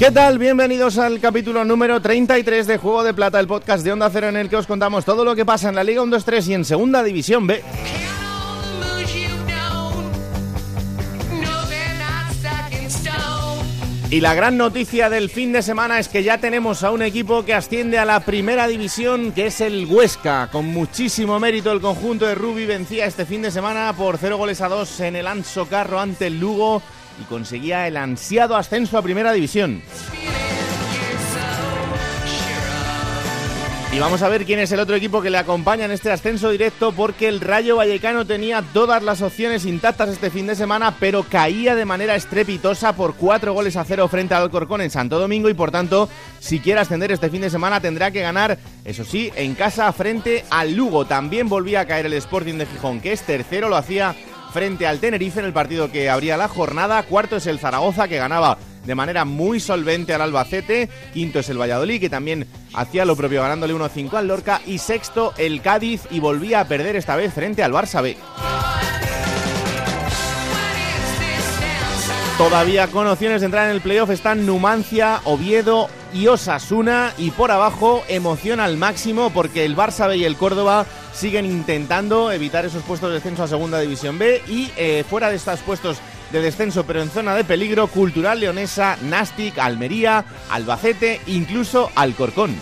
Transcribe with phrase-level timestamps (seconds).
[0.00, 0.38] ¿Qué tal?
[0.38, 4.36] Bienvenidos al capítulo número 33 de Juego de Plata, el podcast de Onda Cero en
[4.38, 7.02] el que os contamos todo lo que pasa en la Liga 1-2-3 y en Segunda
[7.02, 7.62] División B.
[14.08, 17.44] Y la gran noticia del fin de semana es que ya tenemos a un equipo
[17.44, 20.48] que asciende a la primera división, que es el Huesca.
[20.50, 24.62] Con muchísimo mérito el conjunto de Rubi vencía este fin de semana por 0 goles
[24.62, 26.80] a 2 en el Anso Carro ante el Lugo
[27.20, 29.82] y conseguía el ansiado ascenso a Primera División.
[33.92, 36.48] Y vamos a ver quién es el otro equipo que le acompaña en este ascenso
[36.50, 41.24] directo porque el Rayo Vallecano tenía todas las opciones intactas este fin de semana, pero
[41.24, 45.48] caía de manera estrepitosa por cuatro goles a cero frente al Alcorcón en Santo Domingo
[45.48, 49.32] y por tanto, si quiere ascender este fin de semana tendrá que ganar, eso sí,
[49.34, 51.04] en casa frente al Lugo.
[51.04, 54.14] También volvía a caer el Sporting de Gijón, que es tercero, lo hacía
[54.52, 57.02] frente al Tenerife en el partido que abría la jornada.
[57.02, 60.88] Cuarto es el Zaragoza que ganaba de manera muy solvente al Albacete.
[61.12, 64.60] Quinto es el Valladolid que también hacía lo propio ganándole 1-5 al Lorca.
[64.66, 68.16] Y sexto el Cádiz y volvía a perder esta vez frente al Barça B.
[72.40, 77.12] Todavía con opciones de entrar en el playoff están Numancia, Oviedo y Osasuna.
[77.18, 82.32] Y por abajo, emoción al máximo porque el Barça B y el Córdoba siguen intentando
[82.32, 84.42] evitar esos puestos de descenso a Segunda División B.
[84.48, 85.98] Y eh, fuera de estos puestos
[86.32, 92.56] de descenso, pero en zona de peligro, Cultural Leonesa, Nastic, Almería, Albacete, incluso Alcorcón.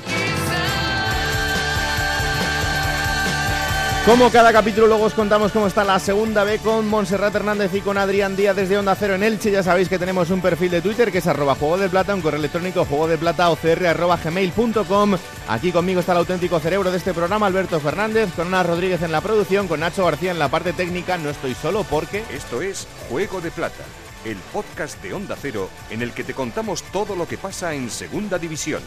[4.07, 7.83] Como cada capítulo luego os contamos cómo está la segunda B con Montserrat Hernández y
[7.83, 9.51] con Adrián Díaz desde Onda Cero en Elche.
[9.51, 12.23] Ya sabéis que tenemos un perfil de Twitter que es arroba juego de plata, un
[12.23, 15.17] correo electrónico juego de plata ocr arroba gmail.com.
[15.49, 19.13] Aquí conmigo está el auténtico cerebro de este programa, Alberto Fernández, con Ana Rodríguez en
[19.13, 21.19] la producción, con Nacho García en la parte técnica.
[21.19, 22.25] No estoy solo porque...
[22.33, 23.85] Esto es Juego de Plata,
[24.25, 27.91] el podcast de Onda Cero en el que te contamos todo lo que pasa en
[27.91, 28.83] Segunda División.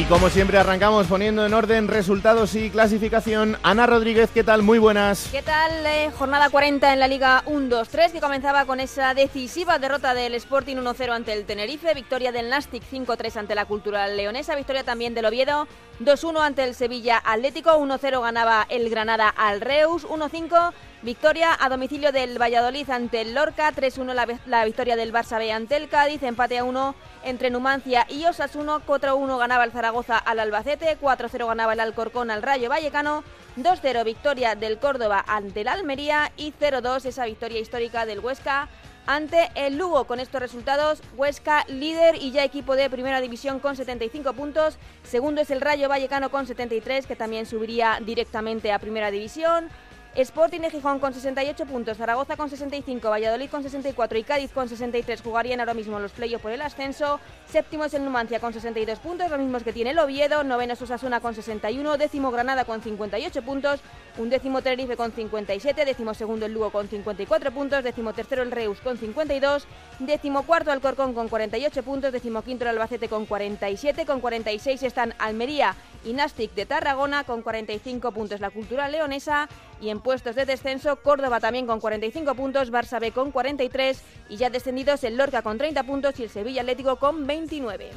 [0.00, 3.58] Y como siempre arrancamos poniendo en orden resultados y clasificación.
[3.62, 4.62] Ana Rodríguez, ¿qué tal?
[4.62, 5.28] Muy buenas.
[5.30, 5.84] ¿Qué tal?
[5.84, 10.76] Eh, jornada 40 en la Liga 1-2-3 que comenzaba con esa decisiva derrota del Sporting
[10.76, 15.26] 1-0 ante el Tenerife, victoria del Nastic 5-3 ante la Cultural Leonesa, victoria también del
[15.26, 15.68] Oviedo
[16.02, 20.72] 2-1 ante el Sevilla Atlético, 1-0 ganaba el Granada al Reus, 1-5
[21.02, 25.50] Victoria a domicilio del Valladolid ante el Lorca, 3-1 la, la, victoria del Barça B
[25.50, 26.94] ante el Cádiz, empate a 1
[27.24, 32.42] entre Numancia y Osasuna, 4-1 ganaba el Zaragoza al Albacete, 4-0 ganaba el Alcorcón al
[32.42, 33.24] Rayo Vallecano,
[33.56, 38.68] 2-0 victoria del Córdoba ante el Almería y 0-2 esa victoria histórica del Huesca
[39.06, 40.04] ante el Lugo.
[40.04, 44.78] Con estos resultados, Huesca líder y ya equipo de primera división con 75 puntos.
[45.02, 49.68] Segundo es el Rayo Vallecano con 73, que también subiría directamente a primera división.
[50.16, 54.68] Sporting de Gijón con 68 puntos, Zaragoza con 65, Valladolid con 64 y Cádiz con
[54.68, 57.20] 63 jugarían ahora mismo los playoffs por el ascenso.
[57.46, 60.42] Séptimo es el Numancia con 62 puntos, los mismos que tiene el Oviedo.
[60.42, 63.80] Noveno es Osasuna con 61, décimo Granada con 58 puntos,
[64.18, 68.50] un décimo Tenerife con 57, décimo segundo el Lugo con 54 puntos, décimo tercero el
[68.50, 69.68] Reus con 52,
[70.00, 75.14] décimo cuarto Alcorcón con 48 puntos, décimo quinto el Albacete con 47, con 46 están
[75.18, 79.48] Almería y Nastic de Tarragona con 45 puntos la Cultura Leonesa
[79.80, 84.36] y en puestos de descenso Córdoba también con 45 puntos, Barça B con 43 y
[84.36, 87.90] ya descendidos el Lorca con 30 puntos y el Sevilla Atlético con 29.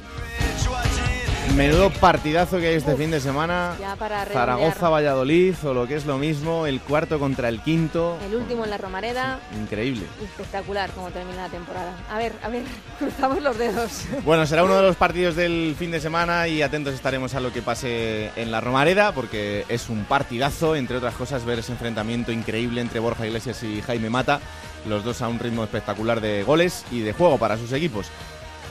[1.52, 3.76] Menudo partidazo que hay este Uf, fin de semana.
[3.78, 4.56] ya para redondear.
[4.58, 8.18] Zaragoza-Valladolid o lo que es lo mismo, el cuarto contra el quinto.
[8.26, 9.38] El último en la Romareda.
[9.56, 10.02] Increíble.
[10.20, 11.92] Espectacular como termina la temporada.
[12.10, 12.64] A ver, a ver,
[12.98, 14.04] cruzamos los dedos.
[14.24, 17.52] Bueno, será uno de los partidos del fin de semana y atentos estaremos a lo
[17.52, 22.32] que pase en la Romareda porque es un partidazo, entre otras cosas, ver ese enfrentamiento
[22.32, 24.40] increíble entre Borja Iglesias y Jaime Mata,
[24.88, 28.06] los dos a un ritmo espectacular de goles y de juego para sus equipos.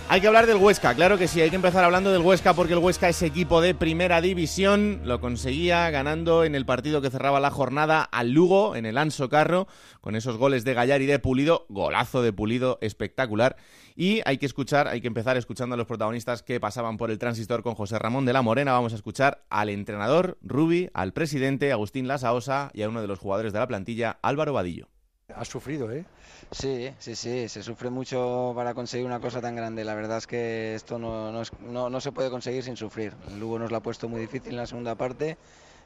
[0.10, 2.74] Hay que hablar del Huesca, claro que sí, hay que empezar hablando del Huesca porque
[2.74, 7.40] el Huesca es equipo de primera división, lo conseguía ganando en el partido que cerraba
[7.40, 9.68] la jornada al Lugo, en el Anso Carro,
[10.02, 13.56] con esos goles de Gallar y de Pulido, golazo de Pulido espectacular.
[13.96, 17.18] Y hay que escuchar, hay que empezar escuchando a los protagonistas que pasaban por el
[17.18, 18.74] transistor con José Ramón de la Morena.
[18.74, 23.20] Vamos a escuchar al entrenador Rubi, al presidente Agustín Lasaosa y a uno de los
[23.20, 24.90] jugadores de la plantilla, Álvaro Vadillo.
[25.36, 26.06] Has sufrido, ¿eh?
[26.52, 29.84] Sí, sí, sí, se sufre mucho para conseguir una cosa tan grande.
[29.84, 33.14] La verdad es que esto no, no, no, se puede conseguir sin sufrir.
[33.28, 35.38] El Lugo nos lo ha puesto muy difícil en la segunda parte,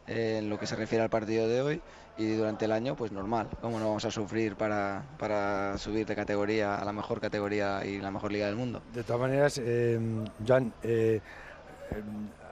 [0.08, 1.82] eh, en lo que se refiere al partido de hoy,
[2.18, 3.48] y durante el año, pues normal.
[3.62, 8.00] ¿Cómo no vamos a sufrir para, para subir de categoría a la mejor categoría y
[8.00, 8.82] la mejor liga del mundo?
[8.94, 10.00] De todas maneras, eh,
[10.46, 11.22] Jan, eh,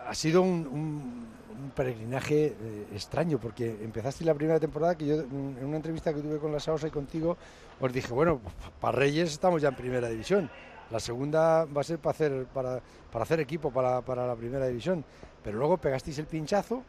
[0.08, 1.28] ha sido un un
[1.76, 6.38] peregrinaje eh, extraño, porque empezaste la primera temporada que yo, en una entrevista que tuve
[6.40, 7.38] con la Sausa y contigo,
[7.80, 8.42] os dije, bueno,
[8.80, 10.50] para Reyes estamos ya en primera división.
[10.92, 12.82] La segunda va a ser para hacer, para,
[13.12, 15.04] para hacer equipo para, para la primera división.
[15.44, 16.84] Pero luego pegasteis el pinchazo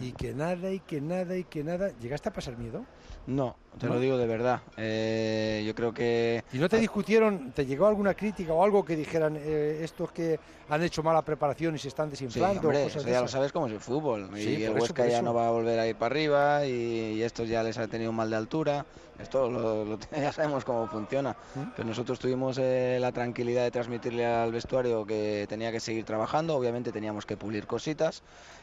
[0.00, 1.90] y que nada, y que nada, y que nada.
[2.00, 2.84] ¿Llegaste a pasar miedo?
[3.26, 4.60] No, te lo digo de verdad.
[4.76, 6.44] Eh, yo creo que...
[6.52, 10.38] ¿Y no te discutieron, te llegó alguna crítica o algo que dijeran eh, estos que
[10.68, 12.72] han hecho mala preparación y se están desinflando?
[12.88, 14.30] Sí, ya lo sabes cómo es el fútbol.
[14.38, 17.64] y el Huesca ya no va a volver a ir para arriba y, estos ya
[17.64, 18.86] les ha tenido mal de altura.
[19.18, 21.36] Esto lo, ya sabemos cómo funciona.
[21.54, 21.60] ¿Mm?
[21.74, 26.54] Pero nosotros tuvimos eh, la tranquilidad de transmitirle al vestuario que tenía que seguir trabajando.
[26.54, 28.22] Obviamente teníamos que pulir cositas.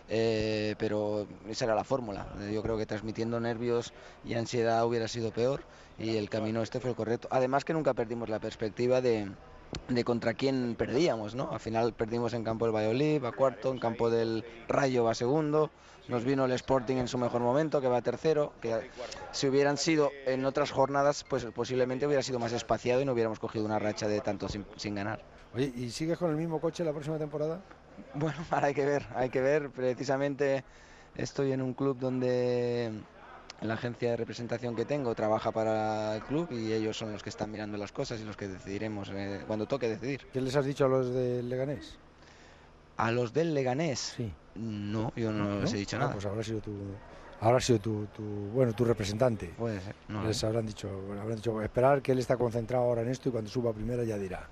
[0.09, 2.27] Eh, pero esa era la fórmula.
[2.51, 3.93] Yo creo que transmitiendo nervios
[4.25, 5.61] y ansiedad hubiera sido peor
[5.97, 7.27] y el camino este fue el correcto.
[7.31, 9.31] Además que nunca perdimos la perspectiva de,
[9.87, 11.51] de contra quién perdíamos, ¿no?
[11.51, 15.71] Al final perdimos en campo del Valladolid, va cuarto, en campo del Rayo va segundo,
[16.07, 18.89] nos vino el Sporting en su mejor momento, que va tercero, que
[19.31, 23.39] si hubieran sido en otras jornadas, pues posiblemente hubiera sido más espaciado y no hubiéramos
[23.39, 25.23] cogido una racha de tanto sin, sin ganar.
[25.55, 27.61] Oye, ¿y sigues con el mismo coche la próxima temporada?
[28.13, 29.69] Bueno, ahora hay que ver, hay que ver.
[29.69, 30.63] Precisamente
[31.15, 32.91] estoy en un club donde
[33.61, 37.29] la agencia de representación que tengo trabaja para el club y ellos son los que
[37.29, 40.27] están mirando las cosas y los que decidiremos eh, cuando toque decidir.
[40.33, 41.97] ¿Qué les has dicho a los del Leganés?
[42.97, 44.13] ¿A los del Leganés?
[44.17, 44.31] Sí.
[44.55, 46.13] No, yo no, les he dicho ah, nada.
[46.13, 46.71] Pues habrá sido tu,
[47.43, 48.07] habrá sido tu,
[48.53, 49.47] bueno, tu representante.
[49.57, 49.95] Puede ser.
[50.25, 53.49] les habrán dicho, habrán dicho, esperar que él está concentrado ahora en esto y cuando
[53.49, 54.49] suba a primera ya dirá.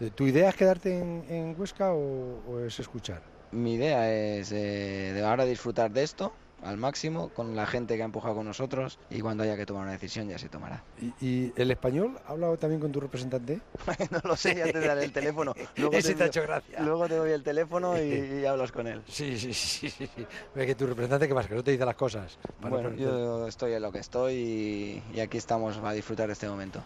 [0.00, 3.22] Eh, ¿Tu idea es quedarte en, Huesca o, es escuchar?
[3.50, 6.32] Mi idea es eh, de ahora disfrutar de esto
[6.62, 9.82] al máximo con la gente que ha empujado con nosotros y cuando haya que tomar
[9.84, 10.82] una decisión ya se tomará.
[11.20, 13.60] ¿Y, el español ha hablado también con tu representante?
[14.10, 15.54] no lo sé, ya te daré el teléfono.
[15.76, 16.80] Luego Ese te, ha hecho gracia.
[16.80, 19.02] Luego te doy el teléfono y, hablas con él.
[19.06, 19.88] Sí, sí, sí.
[19.90, 20.08] sí,
[20.54, 21.46] Ve que tu representante, que más?
[21.46, 22.38] Que no te dice las cosas.
[22.60, 26.48] Bueno, yo estoy en lo que estoy y, y aquí estamos a disfrutar de este
[26.48, 26.82] momento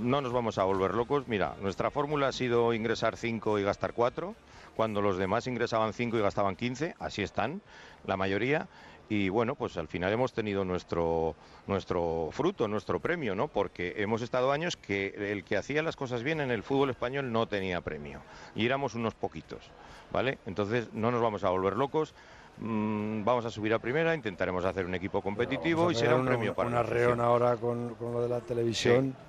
[0.00, 1.26] no nos vamos a volver locos.
[1.28, 4.34] Mira, nuestra fórmula ha sido ingresar 5 y gastar 4
[4.78, 7.62] cuando los demás ingresaban 5 y gastaban 15, así están
[8.06, 8.68] la mayoría.
[9.08, 11.34] Y bueno, pues al final hemos tenido nuestro,
[11.66, 13.48] nuestro fruto, nuestro premio, ¿no?
[13.48, 17.32] Porque hemos estado años que el que hacía las cosas bien en el fútbol español
[17.32, 18.20] no tenía premio.
[18.54, 19.68] Y éramos unos poquitos,
[20.12, 20.38] ¿vale?
[20.46, 22.14] Entonces no nos vamos a volver locos.
[22.58, 26.54] Mm, vamos a subir a primera, intentaremos hacer un equipo competitivo y será un premio
[26.54, 29.16] para Una reón ahora con, con, lo de la televisión.
[29.18, 29.27] Sí,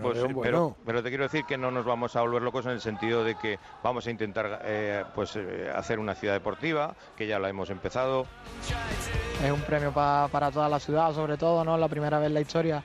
[0.00, 2.80] pues, pero, pero, te quiero decir que no nos vamos a volver locos en el
[2.80, 7.38] sentido de que vamos a intentar eh, pues eh, hacer una ciudad deportiva, que ya
[7.38, 8.26] la hemos empezado.
[9.44, 11.76] Es un premio para toda la ciudad, sobre todo, ¿no?
[11.76, 12.82] La primera vez en la historia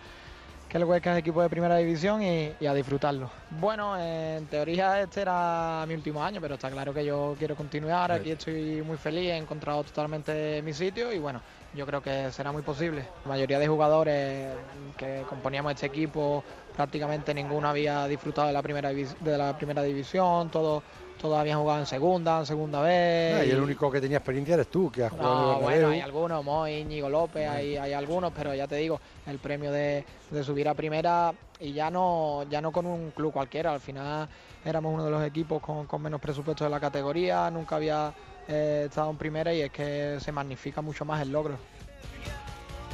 [0.69, 3.30] que el Huesca es equipo de primera división y, y, a disfrutarlo.
[3.51, 8.12] Bueno, en teoría este era mi último año, pero está claro que yo quiero continuar,
[8.12, 11.42] aquí estoy muy feliz, he encontrado totalmente mi sitio y bueno,
[11.75, 13.06] yo creo que será muy posible.
[13.24, 14.56] La mayoría de jugadores
[14.98, 16.44] que componíamos este equipo,
[16.75, 20.83] prácticamente ninguno había disfrutado de la primera, de la primera división, todos
[21.19, 23.47] todos habían jugado en segunda, en segunda vez.
[23.47, 26.44] y, el único que tenía experiencia eres tú, que has jugado no, bueno, hay algunos,
[26.44, 30.68] Moy, Íñigo López, hay, hay, algunos, pero ya te digo, el premio de, de, subir
[30.68, 34.28] a primera y ya no, ya no con un club cualquiera, al final
[34.64, 38.14] éramos uno de los equipos con, con menos presupuesto de la categoría, nunca había
[38.47, 41.57] eh, estado en primera y es que se magnifica mucho más el logro.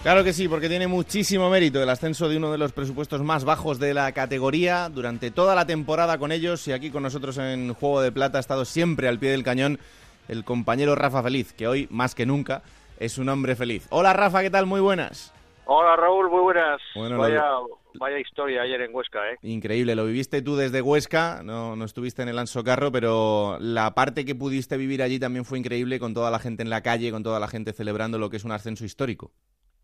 [0.04, 3.46] Claro que sí, porque tiene muchísimo mérito el ascenso de uno de los presupuestos más
[3.46, 7.72] bajos de la categoría durante toda la temporada con ellos y aquí con nosotros en
[7.76, 9.78] Juego de Plata ha estado siempre al pie del cañón
[10.28, 12.64] el compañero Rafa Feliz, que hoy más que nunca
[13.00, 13.86] es un hombre feliz.
[13.92, 14.66] Hola Rafa, ¿qué tal?
[14.66, 15.36] Muy buenas.
[15.66, 16.82] Hola Raúl, muy buenas.
[16.96, 17.44] vaya,
[18.00, 19.38] vaya historia ayer en Huesca, ¿eh?
[19.44, 23.94] Increíble, lo viviste tú desde Huesca, no, no estuviste en el Anso Carro, pero la
[23.94, 27.12] parte que pudiste vivir allí también fue increíble con toda la gente en la calle,
[27.12, 29.32] con toda la gente celebrando lo que es un ascenso histórico.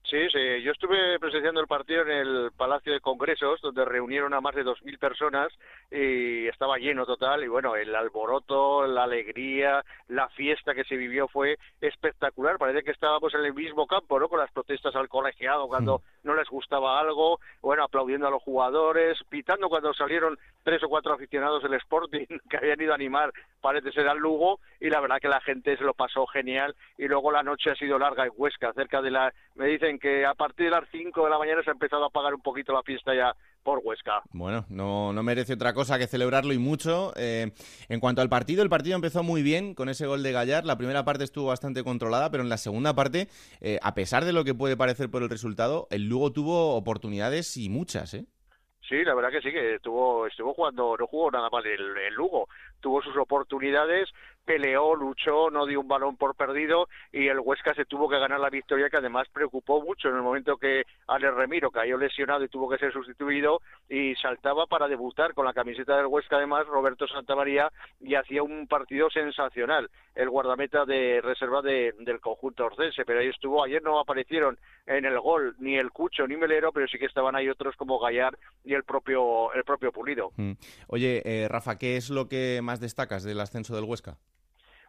[0.09, 4.39] Sí, sí, yo estuve presenciando el partido en el Palacio de Congresos, donde reunieron a
[4.39, 5.51] más de 2.000 personas
[5.91, 7.43] y estaba lleno total.
[7.43, 12.57] Y bueno, el alboroto, la alegría, la fiesta que se vivió fue espectacular.
[12.57, 14.29] Parece que estábamos en el mismo campo, ¿no?
[14.29, 19.17] Con las protestas al colegiado cuando no les gustaba algo, bueno, aplaudiendo a los jugadores,
[19.29, 23.31] pitando cuando salieron tres o cuatro aficionados del Sporting que habían ido a animar,
[23.61, 27.07] parece ser al Lugo, y la verdad que la gente se lo pasó genial, y
[27.07, 30.35] luego la noche ha sido larga en Huesca, cerca de la, me dicen que a
[30.35, 32.83] partir de las cinco de la mañana se ha empezado a apagar un poquito la
[32.83, 33.33] fiesta ya
[33.67, 34.21] por Huesca.
[34.31, 37.11] Bueno, no, no merece otra cosa que celebrarlo y mucho.
[37.17, 37.51] Eh,
[37.89, 40.63] en cuanto al partido, el partido empezó muy bien con ese gol de Gallar.
[40.63, 43.27] La primera parte estuvo bastante controlada, pero en la segunda parte,
[43.59, 47.57] eh, a pesar de lo que puede parecer por el resultado, el Lugo tuvo oportunidades
[47.57, 48.25] y muchas, ¿eh?
[48.87, 52.13] Sí, la verdad que sí, que estuvo, estuvo jugando, no jugó nada mal el, el
[52.13, 52.47] Lugo,
[52.79, 54.07] tuvo sus oportunidades,
[54.47, 58.39] peleó, luchó, no dio un balón por perdido y el Huesca se tuvo que ganar
[58.39, 62.47] la victoria que además preocupó mucho en el momento que Ale Remiro cayó lesionado y
[62.47, 67.07] tuvo que ser sustituido y saltaba para debutar con la camiseta del Huesca además Roberto
[67.09, 73.27] Santamaría y hacía un partido sensacional el guardameta de reserva del conjunto orcense, pero ahí
[73.27, 77.05] estuvo, ayer no aparecieron en el gol ni el Cucho ni Melero, pero sí que
[77.05, 80.31] estaban ahí otros como Gallar y el propio el propio Pulido.
[80.37, 80.53] Mm.
[80.87, 84.17] Oye, eh, Rafa, ¿qué es lo que más destacas del ascenso del Huesca?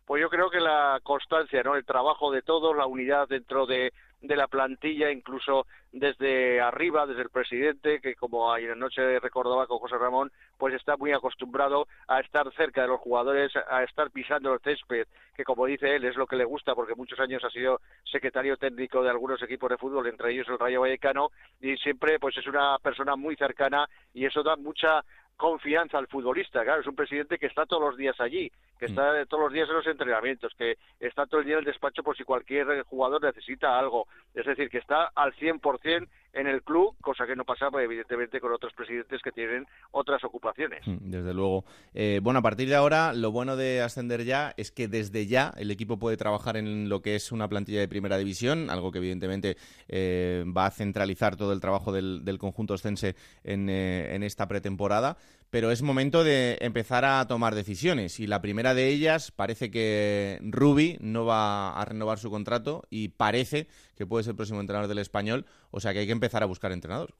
[0.08, 1.76] Pues yo creo que la constancia, ¿no?
[1.76, 7.20] El trabajo de todos, la unidad dentro de, de la plantilla, incluso desde arriba, desde
[7.20, 12.20] el presidente, que como ayer noche recordaba con José Ramón, pues está muy acostumbrado a
[12.20, 16.16] estar cerca de los jugadores, a estar pisando el césped, que como dice él es
[16.16, 19.76] lo que le gusta porque muchos años ha sido secretario técnico de algunos equipos de
[19.76, 24.24] fútbol, entre ellos el Rayo Vallecano, y siempre pues es una persona muy cercana y
[24.24, 25.04] eso da mucha
[25.38, 26.64] confianza al futbolista.
[26.64, 28.90] Claro, es un presidente que está todos los días allí, que mm.
[28.90, 32.02] está todos los días en los entrenamientos, que está todo el día en el despacho
[32.02, 34.06] por si cualquier jugador necesita algo.
[34.34, 38.40] Es decir, que está al 100% en el club, cosa que no pasa pues, evidentemente
[38.40, 40.86] con otros presidentes que tienen otras ocupaciones.
[40.86, 41.64] Mm, desde luego.
[41.94, 45.52] Eh, bueno, a partir de ahora, lo bueno de ascender ya es que desde ya
[45.56, 48.98] el equipo puede trabajar en lo que es una plantilla de primera división, algo que
[48.98, 49.56] evidentemente
[49.88, 55.16] eh, va a centralizar todo el trabajo del, conjunto oscense en, eh, en esta pretemporada
[55.50, 58.20] pero es momento de empezar a tomar decisiones.
[58.20, 63.08] Y la primera de ellas parece que Rubi no va a renovar su contrato y
[63.08, 63.66] parece
[63.96, 66.46] que puede ser el próximo entrenador del español, o sea que hay que empezar a
[66.46, 67.14] buscar entrenador.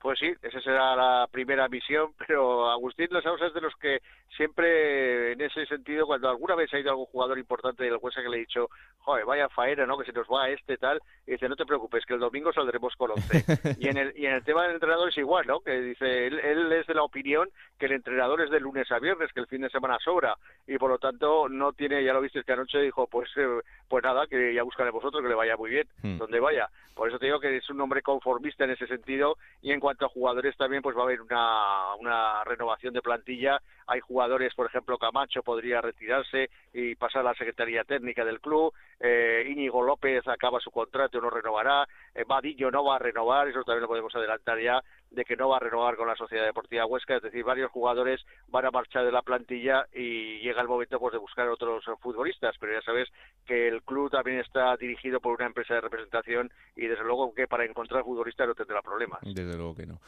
[0.00, 4.00] Pues sí, esa será la primera misión, pero Agustín Los es de los que
[4.34, 8.28] siempre, en ese sentido, cuando alguna vez ha ido algún jugador importante del Huesa que
[8.30, 9.98] le ha dicho, joder, vaya faena, ¿no?
[9.98, 12.94] Que se nos va este tal, y dice, no te preocupes, que el domingo saldremos
[12.96, 13.44] con 11.
[13.78, 15.60] y, en el, y en el tema del entrenador es igual, ¿no?
[15.60, 18.98] Que dice, él, él es de la opinión que el entrenador es de lunes a
[18.98, 20.34] viernes, que el fin de semana sobra,
[20.66, 24.04] y por lo tanto no tiene, ya lo viste que anoche dijo, pues, eh, pues
[24.04, 26.18] nada, que ya buscaré vosotros, que le vaya muy bien, hmm.
[26.18, 26.70] donde vaya.
[26.94, 30.06] Por eso te digo que es un hombre conformista en ese sentido, y en cuanto
[30.06, 33.60] a jugadores también pues va a haber una, una renovación de plantilla.
[33.90, 38.72] Hay jugadores, por ejemplo, Camacho podría retirarse y pasar a la Secretaría Técnica del club.
[39.00, 41.88] Eh, Íñigo López acaba su contrato no renovará.
[42.14, 44.80] Eh, Vadillo no va a renovar, eso también lo podemos adelantar ya
[45.10, 48.24] de que no va a renovar con la Sociedad Deportiva Huesca, es decir, varios jugadores
[48.46, 52.54] van a marchar de la plantilla y llega el momento pues de buscar otros futbolistas,
[52.60, 53.08] pero ya sabes
[53.44, 57.48] que el club también está dirigido por una empresa de representación y desde luego que
[57.48, 59.18] para encontrar futbolistas no tendrá problemas.
[59.22, 59.98] Desde luego que no.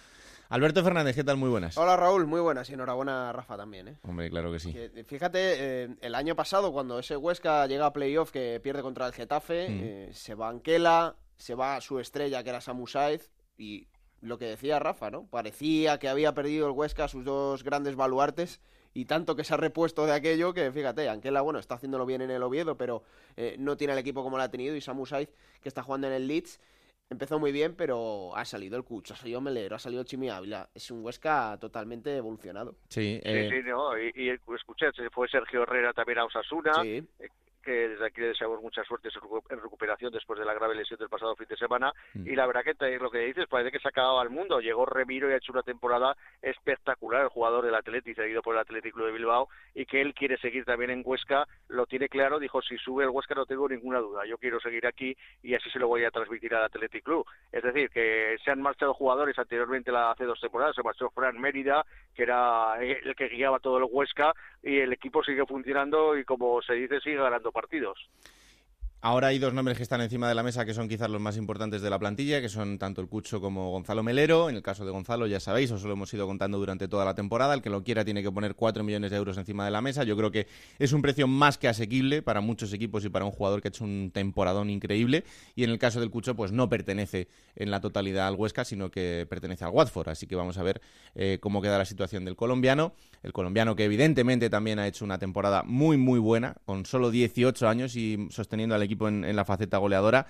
[0.52, 1.38] Alberto Fernández, ¿qué tal?
[1.38, 1.78] Muy buenas.
[1.78, 3.88] Hola Raúl, muy buenas y enhorabuena Rafa también.
[3.88, 3.96] ¿eh?
[4.02, 4.76] Hombre, claro que sí.
[5.06, 5.38] fíjate,
[5.84, 9.70] eh, el año pasado cuando ese Huesca llega a playoff que pierde contra el Getafe,
[9.70, 9.80] mm.
[9.82, 13.88] eh, se va Anquela, se va su estrella que era Samu Saez y
[14.20, 15.26] lo que decía Rafa, ¿no?
[15.26, 18.60] Parecía que había perdido el Huesca sus dos grandes baluartes
[18.92, 22.20] y tanto que se ha repuesto de aquello que, fíjate, Anquela, bueno, está haciéndolo bien
[22.20, 23.04] en el Oviedo, pero
[23.36, 25.30] eh, no tiene el equipo como lo ha tenido y Samu Saiz,
[25.62, 26.60] que está jugando en el Leeds,
[27.10, 30.68] empezó muy bien, pero ha salido el Cucho, ha salido Melero, ha salido Chimi Ávila.
[30.74, 32.76] Es un Huesca totalmente evolucionado.
[32.88, 36.72] Sí, sí, eh, no, y, y escuché, fue Sergio Herrera también a Osasuna.
[36.82, 37.06] Sí.
[37.62, 39.08] Eh, que desde aquí le deseamos mucha suerte
[39.50, 41.92] en recuperación después de la grave lesión del pasado fin de semana.
[42.14, 42.26] Mm.
[42.26, 44.60] Y la verdad que lo que dices, parece que se acababa al mundo.
[44.60, 48.60] Llegó Remiro y ha hecho una temporada espectacular, el jugador del Atleti, seguido por el
[48.60, 52.60] Atlético de Bilbao, y que él quiere seguir también en Huesca, lo tiene claro, dijo,
[52.62, 55.78] si sube el Huesca no tengo ninguna duda, yo quiero seguir aquí y así se
[55.78, 57.26] lo voy a transmitir al Athletic Club.
[57.50, 61.84] Es decir, que se han marchado jugadores anteriormente hace dos temporadas, se marchó Fran Mérida,
[62.14, 66.60] que era el que guiaba todo el Huesca, y el equipo sigue funcionando y como
[66.62, 68.10] se dice, sigue ganando partidos.
[69.04, 71.36] Ahora hay dos nombres que están encima de la mesa que son quizás los más
[71.36, 74.48] importantes de la plantilla, que son tanto el Cucho como Gonzalo Melero.
[74.48, 77.12] En el caso de Gonzalo, ya sabéis, os lo hemos ido contando durante toda la
[77.12, 77.52] temporada.
[77.52, 80.04] El que lo quiera tiene que poner 4 millones de euros encima de la mesa.
[80.04, 80.46] Yo creo que
[80.78, 83.70] es un precio más que asequible para muchos equipos y para un jugador que ha
[83.70, 85.24] hecho un temporadón increíble.
[85.56, 88.92] Y en el caso del Cucho, pues no pertenece en la totalidad al Huesca, sino
[88.92, 90.10] que pertenece al Watford.
[90.10, 90.80] Así que vamos a ver
[91.16, 92.92] eh, cómo queda la situación del colombiano.
[93.24, 97.68] El colombiano que evidentemente también ha hecho una temporada muy, muy buena, con solo 18
[97.68, 100.26] años y sosteniendo al equipo equipo en, la faceta goleadora.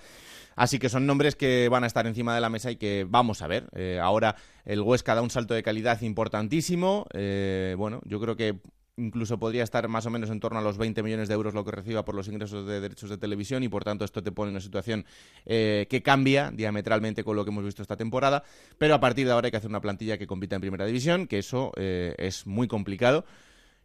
[0.55, 3.41] Así que son nombres que van a estar encima de la mesa y que vamos
[3.41, 3.67] a ver.
[3.73, 7.07] Eh, ahora el Huesca da un salto de calidad importantísimo.
[7.13, 8.59] Eh, bueno, yo creo que
[8.95, 11.65] incluso podría estar más o menos en torno a los 20 millones de euros lo
[11.65, 14.49] que reciba por los ingresos de derechos de televisión y por tanto esto te pone
[14.49, 15.05] en una situación
[15.47, 18.43] eh, que cambia diametralmente con lo que hemos visto esta temporada,
[18.77, 21.25] pero a partir de ahora hay que hacer una plantilla que compita en primera división,
[21.25, 23.25] que eso es muy complicado.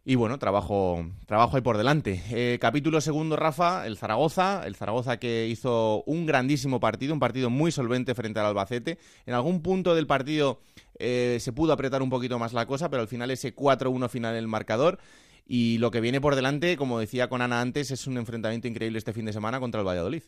[0.05, 2.23] Y bueno, trabajo, trabajo ahí por delante.
[2.31, 4.65] Eh, capítulo segundo, Rafa, el Zaragoza.
[4.65, 8.97] El Zaragoza que hizo un grandísimo partido, un partido muy solvente frente al Albacete.
[9.25, 10.61] En algún punto del partido
[10.97, 14.33] eh, se pudo apretar un poquito más la cosa, pero al final ese 4-1 final
[14.33, 14.99] en el marcador.
[15.45, 18.99] Y lo que viene por delante, como decía con Ana antes, es un enfrentamiento increíble
[18.99, 20.23] este fin de semana contra el Valladolid.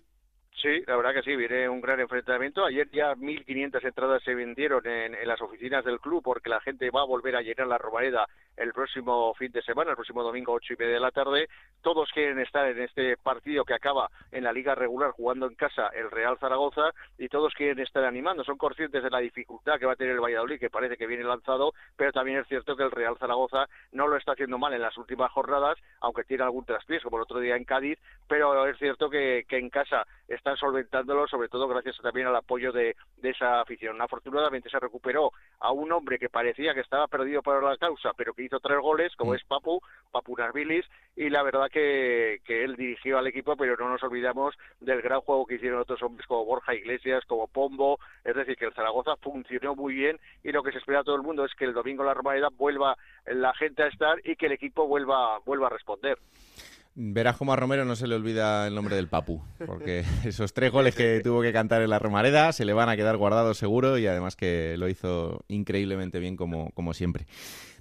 [0.61, 2.63] Sí, la verdad que sí, viene un gran enfrentamiento.
[2.63, 7.01] Ayer ya 1.500 entradas se vendieron en, las oficinas del club porque la gente va
[7.01, 8.27] a volver a llenar la Romareda
[8.57, 11.47] el próximo fin de semana, el próximo domingo ocho y media de la tarde.
[11.81, 15.87] Todos quieren estar en este partido que acaba en la liga regular jugando en casa
[15.95, 18.43] el Real Zaragoza y todos quieren estar animando.
[18.43, 21.23] Son conscientes de la dificultad que va a tener el Valladolid, que parece que viene
[21.23, 24.81] lanzado, pero también es cierto que el Real Zaragoza no lo está haciendo mal en
[24.81, 28.77] las últimas jornadas, aunque tiene algún traspiés, como el otro día en Cádiz, pero es
[28.77, 30.05] cierto que, en casa
[30.51, 34.01] están solventándolo, sobre todo gracias también al apoyo de, esa afición.
[34.01, 38.33] Afortunadamente se recuperó a un hombre que parecía que estaba perdido para la causa, pero
[38.33, 39.35] que hizo tres goles, como mm.
[39.35, 39.81] es Papu,
[40.11, 44.55] Papu Narvilis, y la verdad que, que él dirigió al equipo, pero no nos olvidamos
[44.79, 48.65] del gran juego que hicieron otros hombres como Borja Iglesias, como Pombo, es decir, que
[48.65, 51.53] el Zaragoza funcionó muy bien y lo que se espera a todo el mundo es
[51.55, 55.39] que el domingo la Romareda vuelva la gente a estar y que el equipo vuelva,
[55.45, 56.17] vuelva a responder.
[56.93, 60.71] Verás como a Romero no se le olvida el nombre del Papu, porque esos tres
[60.71, 63.97] goles que tuvo que cantar en la Romareda se le van a quedar guardados seguro
[63.97, 67.27] y además que lo hizo increíblemente bien como, como siempre.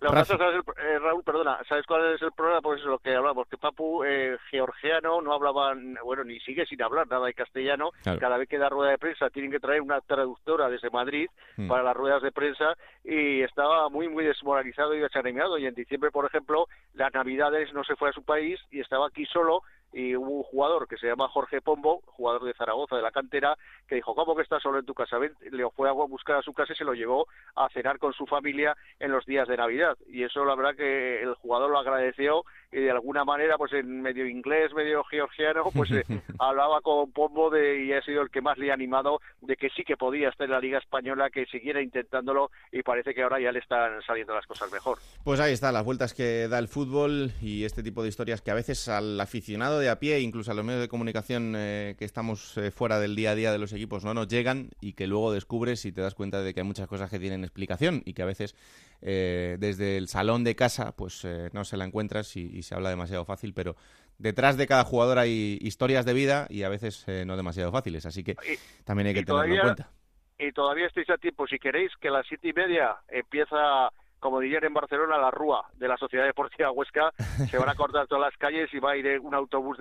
[0.00, 2.62] Lo ¿sabes eh, Raúl, perdona, ¿sabes cuál es el problema?
[2.62, 6.82] Pues es lo que hablamos, que Papu, eh, georgiano, no hablaba, bueno, ni sigue sin
[6.82, 7.90] hablar nada de castellano.
[8.18, 11.68] Cada vez que da rueda de prensa tienen que traer una traductora desde Madrid hmm.
[11.68, 15.58] para las ruedas de prensa y estaba muy, muy desmoralizado y desanimado.
[15.58, 19.08] Y en diciembre, por ejemplo, las Navidades no se fue a su país y estaba
[19.08, 23.02] aquí solo y hubo un jugador que se llama Jorge Pombo, jugador de Zaragoza, de
[23.02, 23.56] la cantera,
[23.88, 25.18] que dijo, ¿cómo que estás solo en tu casa?
[25.18, 28.26] Le fue a buscar a su casa y se lo llevó a cenar con su
[28.26, 29.96] familia en los días de Navidad.
[30.06, 34.00] Y eso la verdad que el jugador lo agradeció y de alguna manera, pues en
[34.00, 36.04] medio inglés, medio georgiano, pues eh,
[36.38, 39.70] hablaba con Pombo de, y ha sido el que más le ha animado de que
[39.70, 43.40] sí que podía estar en la Liga Española, que siguiera intentándolo y parece que ahora
[43.40, 44.98] ya le están saliendo las cosas mejor.
[45.24, 48.52] Pues ahí está, las vueltas que da el fútbol y este tipo de historias que
[48.52, 52.04] a veces al aficionado de a pie, incluso a los medios de comunicación eh, que
[52.04, 55.08] estamos eh, fuera del día a día de los equipos, no nos llegan y que
[55.08, 58.12] luego descubres y te das cuenta de que hay muchas cosas que tienen explicación y
[58.12, 58.54] que a veces
[59.02, 63.52] desde el salón de casa pues no se la encuentras y se habla demasiado fácil,
[63.54, 63.76] pero
[64.18, 68.06] detrás de cada jugador hay historias de vida y a veces eh, no demasiado fáciles,
[68.06, 68.36] así que
[68.84, 69.90] también hay que tenerlo en cuenta.
[70.38, 74.38] Y todavía estáis a tiempo, si queréis, que a las siete y media empieza como
[74.38, 77.10] dirían en Barcelona, la rúa de la Sociedad Deportiva Huesca.
[77.50, 79.78] Se van a cortar todas las calles y va a ir un autobús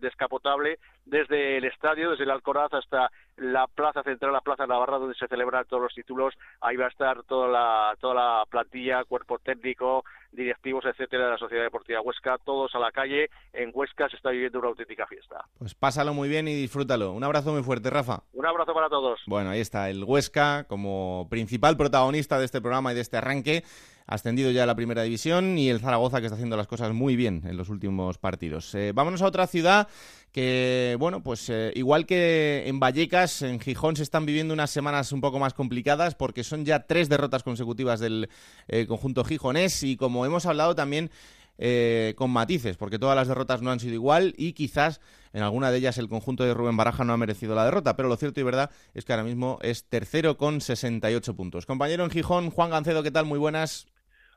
[0.00, 5.16] descapotable desde el estadio, desde el Alcoraz hasta la plaza central, la plaza Navarra, donde
[5.16, 6.34] se celebran todos los títulos.
[6.60, 11.38] Ahí va a estar toda la, toda la plantilla, cuerpo técnico, directivos, etcétera, de la
[11.38, 13.30] Sociedad Deportiva Huesca, todos a la calle.
[13.52, 15.44] En Huesca se está viviendo una auténtica fiesta.
[15.58, 17.12] Pues pásalo muy bien y disfrútalo.
[17.12, 18.22] Un abrazo muy fuerte, Rafa.
[18.32, 19.20] Un abrazo para todos.
[19.26, 23.64] Bueno, ahí está el Huesca como principal protagonista de este programa y de este arranque
[24.06, 27.16] ascendido ya a la primera división y el Zaragoza que está haciendo las cosas muy
[27.16, 28.74] bien en los últimos partidos.
[28.74, 29.88] Eh, vámonos a otra ciudad
[30.32, 35.12] que, bueno, pues eh, igual que en Vallecas, en Gijón se están viviendo unas semanas
[35.12, 38.28] un poco más complicadas porque son ya tres derrotas consecutivas del
[38.68, 41.10] eh, conjunto gijonés y como hemos hablado también
[42.16, 45.00] con matices, porque todas las derrotas no han sido igual y quizás
[45.32, 48.08] en alguna de ellas el conjunto de Rubén Baraja no ha merecido la derrota, pero
[48.08, 51.64] lo cierto y verdad es que ahora mismo es tercero con 68 puntos.
[51.64, 53.26] Compañero en Gijón, Juan Gancedo, ¿qué tal?
[53.26, 53.86] Muy buenas.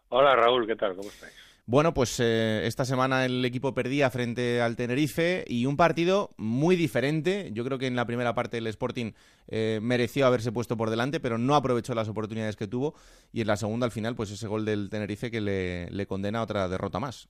[0.10, 0.96] Hola Raúl, ¿qué tal?
[0.96, 1.34] ¿Cómo estáis?
[1.66, 6.78] Bueno, pues eh, esta semana el equipo perdía frente al Tenerife y un partido muy
[6.78, 7.50] diferente.
[7.52, 9.12] Yo creo que en la primera parte el Sporting
[9.50, 12.94] eh, mereció haberse puesto por delante, pero no aprovechó las oportunidades que tuvo.
[13.34, 16.44] Y en la segunda, al final, pues ese gol del Tenerife que le, condena a
[16.44, 17.28] otra derrota más.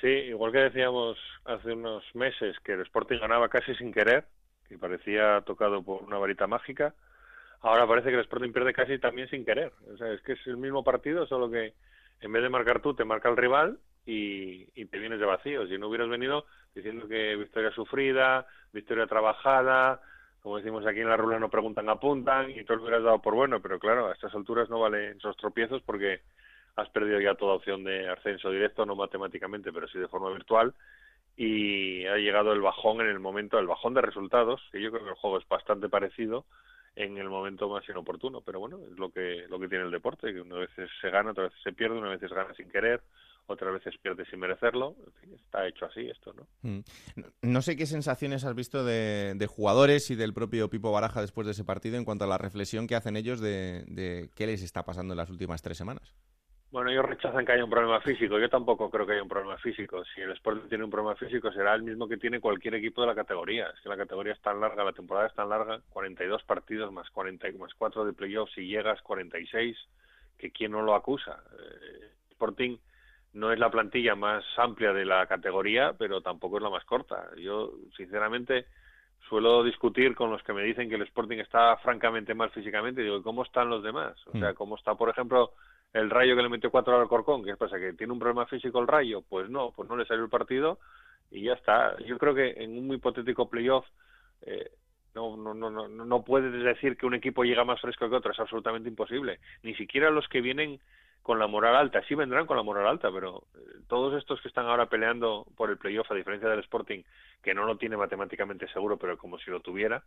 [0.00, 4.24] Sí, igual que decíamos hace unos meses que el Sporting ganaba casi sin querer,
[4.70, 6.94] y parecía tocado por una varita mágica,
[7.60, 9.72] ahora parece que el Sporting pierde casi también sin querer.
[9.92, 11.74] O sea, es que es el mismo partido, solo que
[12.20, 15.66] en vez de marcar tú, te marca el rival y, te vienes de vacío.
[15.66, 20.00] Si no hubieras venido diciendo que victoria sufrida, victoria trabajada,
[20.42, 23.34] como decimos aquí en la rula no preguntan, apuntan, y tú lo hubieras dado por
[23.34, 26.20] bueno, pero claro, a estas alturas no valen esos tropiezos porque
[26.76, 30.74] has perdido ya toda opción de ascenso directo, no matemáticamente, pero sí de forma virtual.
[31.38, 35.04] y ha llegado el bajón en el momento, el bajón de resultados, que yo creo
[35.04, 36.46] que el juego es bastante parecido
[36.96, 40.32] en el momento más inoportuno, pero bueno, es lo que lo que tiene el deporte,
[40.32, 43.02] que una veces se gana, otra vez se pierde, una vez gana sin querer,
[43.46, 46.46] otras veces pierde sin merecerlo, en fin, está hecho así esto, ¿no?
[46.62, 46.80] Mm.
[47.42, 51.46] No sé qué sensaciones has visto de, de, jugadores y del propio Pipo Baraja después
[51.46, 54.62] de ese partido en cuanto a la reflexión que hacen ellos de, de qué les
[54.62, 56.14] está pasando en las últimas tres semanas.
[56.76, 58.38] Bueno, ellos rechazan que haya un problema físico.
[58.38, 60.04] Yo tampoco creo que haya un problema físico.
[60.14, 63.06] Si el Sporting tiene un problema físico, será el mismo que tiene cualquier equipo de
[63.06, 63.68] la categoría.
[63.70, 67.08] Es que la categoría es tan larga, la temporada es tan larga, 42 partidos más
[67.08, 69.74] 40 más 4 de playoffs y llegas 46,
[70.36, 71.42] que quién no lo acusa.
[71.58, 72.76] Eh, Sporting
[73.32, 77.30] no es la plantilla más amplia de la categoría, pero tampoco es la más corta.
[77.38, 78.66] Yo, sinceramente,
[79.30, 83.00] suelo discutir con los que me dicen que el Sporting está francamente mal físicamente.
[83.00, 84.14] Digo, ¿cómo están los demás?
[84.26, 84.54] O sea, mm.
[84.56, 85.54] ¿cómo está, por ejemplo,
[85.92, 87.78] el Rayo que le metió cuatro al Corcón, ¿qué pasa?
[87.78, 89.22] ¿Que tiene un problema físico el Rayo?
[89.22, 90.78] Pues no, pues no le salió el partido
[91.30, 91.96] y ya está.
[92.04, 93.86] Yo creo que en un hipotético playoff
[94.42, 94.70] eh,
[95.14, 98.32] no, no, no, no, no puedes decir que un equipo llega más fresco que otro,
[98.32, 99.40] es absolutamente imposible.
[99.62, 100.78] Ni siquiera los que vienen
[101.22, 104.48] con la moral alta, sí vendrán con la moral alta, pero eh, todos estos que
[104.48, 107.02] están ahora peleando por el playoff, a diferencia del Sporting,
[107.42, 110.04] que no lo tiene matemáticamente seguro, pero como si lo tuviera,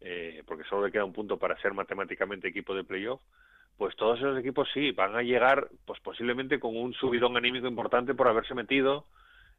[0.00, 3.20] eh, porque solo le queda un punto para ser matemáticamente equipo de playoff,
[3.78, 8.12] pues todos esos equipos sí, van a llegar pues posiblemente con un subidón anímico importante
[8.12, 9.06] por haberse metido.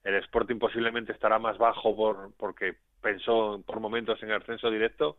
[0.03, 5.17] El Sporting posiblemente estará más bajo por porque pensó por momentos en el ascenso directo,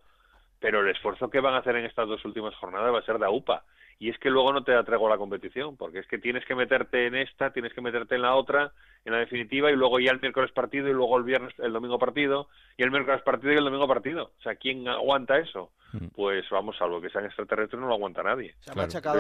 [0.60, 3.18] pero el esfuerzo que van a hacer en estas dos últimas jornadas va a ser
[3.18, 3.64] de AUPA.
[4.00, 7.06] Y es que luego no te atrego la competición, porque es que tienes que meterte
[7.06, 8.72] en esta, tienes que meterte en la otra,
[9.04, 11.98] en la definitiva, y luego ya el miércoles partido, y luego el viernes, el domingo
[11.98, 14.32] partido, y el miércoles partido y el domingo partido.
[14.38, 15.72] O sea, ¿quién aguanta eso?
[15.92, 16.06] Mm.
[16.16, 18.54] Pues vamos, salvo que sean extraterrestres, no lo aguanta nadie.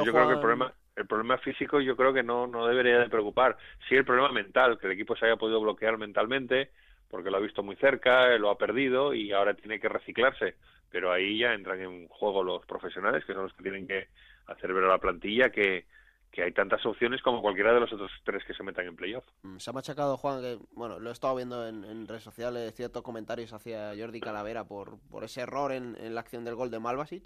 [0.02, 3.10] yo creo que el problema, el problema físico yo creo que no, no debería de
[3.10, 3.58] preocupar.
[3.86, 6.70] Sí el problema mental, que el equipo se haya podido bloquear mentalmente,
[7.10, 10.54] porque lo ha visto muy cerca, lo ha perdido y ahora tiene que reciclarse.
[10.90, 14.08] Pero ahí ya entran en juego los profesionales, que son los que tienen que
[14.52, 15.86] hacer ver a la plantilla que,
[16.30, 19.24] que hay tantas opciones como cualquiera de los otros tres que se metan en playoff.
[19.42, 23.02] Mm, se ha machacado, Juan, que, bueno, lo he estado viendo en, redes sociales, ciertos
[23.02, 26.80] comentarios hacia Jordi Calavera por, por ese error en, en la acción del gol de
[26.80, 27.24] Malvasic.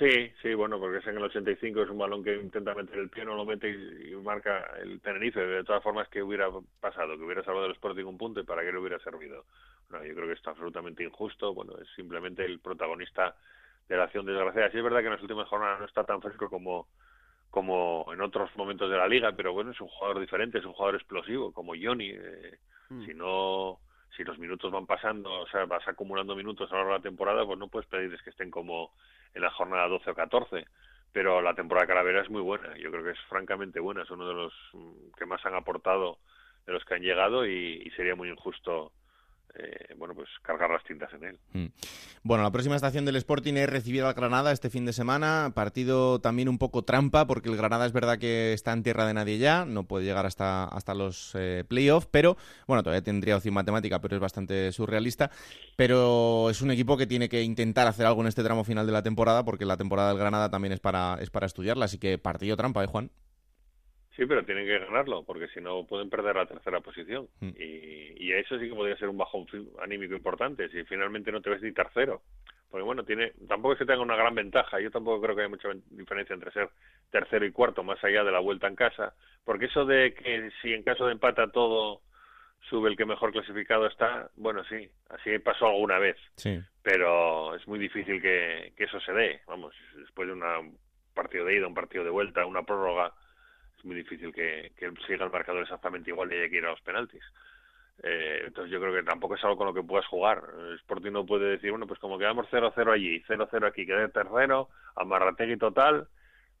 [0.00, 3.10] Sí, sí, bueno, porque es en el 85, es un balón que intenta meter el
[3.10, 5.40] pie, no lo mete y, marca el Tenerife.
[5.40, 6.48] De todas formas, que hubiera
[6.80, 7.18] pasado?
[7.18, 9.44] Que hubiera salvado el Sporting un punto y para qué le hubiera servido.
[9.90, 11.52] No, yo creo que está absolutamente injusto.
[11.52, 13.36] Bueno, es simplemente el protagonista
[13.90, 14.70] de la acción desgraciada.
[14.70, 16.86] Sí es verdad que en las últimas jornadas no está tan fresco como,
[17.50, 20.72] como en otros momentos de la liga, pero bueno, es un jugador diferente, es un
[20.72, 22.10] jugador explosivo, como Johnny.
[22.10, 23.04] Eh, hmm.
[23.04, 23.80] Si no,
[24.16, 27.02] si los minutos van pasando, o sea, vas acumulando minutos a lo largo de la
[27.02, 28.92] temporada, pues no puedes pedirles que estén como
[29.34, 30.64] en la jornada 12 o 14.
[31.12, 34.10] Pero la temporada de Calavera es muy buena, yo creo que es francamente buena, es
[34.12, 36.18] uno de los mm, que más han aportado
[36.64, 38.92] de los que han llegado y sería muy injusto
[39.54, 41.38] eh, bueno, pues cargar las tintas en él.
[41.52, 41.66] Mm.
[42.22, 45.52] Bueno, la próxima estación del Sporting es recibir al Granada este fin de semana.
[45.54, 49.14] Partido también un poco trampa, porque el Granada es verdad que está en tierra de
[49.14, 52.36] nadie ya, no puede llegar hasta, hasta los eh, playoffs, pero
[52.66, 55.30] bueno, todavía tendría opción matemática, pero es bastante surrealista.
[55.76, 58.92] Pero es un equipo que tiene que intentar hacer algo en este tramo final de
[58.92, 61.86] la temporada, porque la temporada del Granada también es para, es para estudiarla.
[61.86, 63.10] Así que partido trampa, ¿eh, Juan?
[64.20, 67.26] Sí, pero tienen que ganarlo, porque si no pueden perder la tercera posición.
[67.40, 67.52] Mm.
[67.58, 69.46] Y, eso sí que podría ser un bajón
[69.82, 72.20] anímico importante, si finalmente no te ves ni tercero.
[72.70, 74.78] Porque bueno, tiene tampoco es que tenga una gran ventaja.
[74.78, 76.68] Yo tampoco creo que haya mucha diferencia entre ser
[77.10, 79.14] tercero y cuarto, más allá de la vuelta en casa.
[79.42, 82.02] Porque eso de que si en caso de empata todo
[82.68, 86.18] sube el que mejor clasificado está, bueno, sí, así pasó alguna vez.
[86.36, 86.60] Sí.
[86.82, 89.40] Pero es muy difícil que, que eso se dé.
[89.46, 90.78] Vamos, después de un
[91.14, 93.14] partido de ida, un partido de vuelta, una prórroga
[93.80, 96.70] es muy difícil que, que siga el marcador exactamente igual y haya que ir a
[96.70, 97.22] los penaltis.
[98.02, 100.42] Eh, entonces yo creo que tampoco es algo con lo que puedas jugar.
[100.58, 104.68] El Sporting no puede decir, bueno, pues como quedamos 0-0 allí, 0-0 aquí, quedé tercero,
[104.96, 106.08] amarrategui total,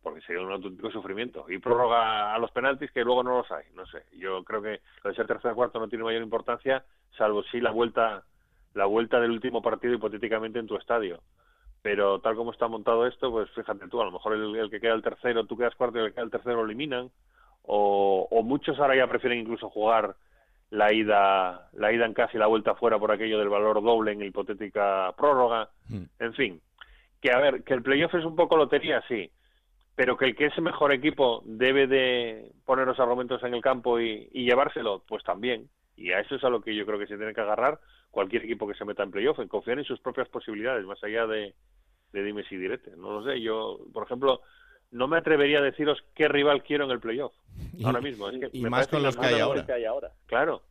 [0.02, 1.46] porque sería un auténtico sufrimiento.
[1.48, 4.04] Y prórroga a los penaltis que luego no los hay, no sé.
[4.12, 6.84] Yo creo que lo de ser tercero cuarto no tiene mayor importancia,
[7.16, 8.24] salvo si la vuelta
[8.72, 11.20] la vuelta del último partido hipotéticamente en tu estadio
[11.82, 14.94] pero tal como está montado esto, pues fíjate tú, a lo mejor el, que queda
[14.94, 17.10] el tercero, tú quedas cuarto y el que queda el tercero lo eliminan,
[17.62, 20.16] o, o, muchos ahora ya prefieren incluso jugar
[20.70, 24.12] la ida, la ida en casa y la vuelta fuera por aquello del valor doble
[24.12, 26.04] en hipotética prórroga, hmm.
[26.18, 26.60] en fin,
[27.20, 29.30] que a ver, que el playoff es un poco lotería, sí,
[29.94, 33.62] pero que el que es el mejor equipo debe de poner los argumentos en el
[33.62, 36.98] campo y, y llevárselo, pues también, y a eso es a lo que yo creo
[36.98, 37.78] que se tiene que agarrar
[38.10, 41.26] cualquier equipo que se meta en playoff, en confiar en sus propias posibilidades, más allá
[41.26, 41.54] de,
[42.12, 42.96] de dimes y diretes.
[42.96, 44.40] No lo sé, yo, por ejemplo,
[44.90, 47.32] no me atrevería a deciros qué rival quiero en el playoff
[47.84, 48.28] ahora mismo.
[48.52, 50.12] y más con los que hay, ahora.
[50.26, 50.62] Claro.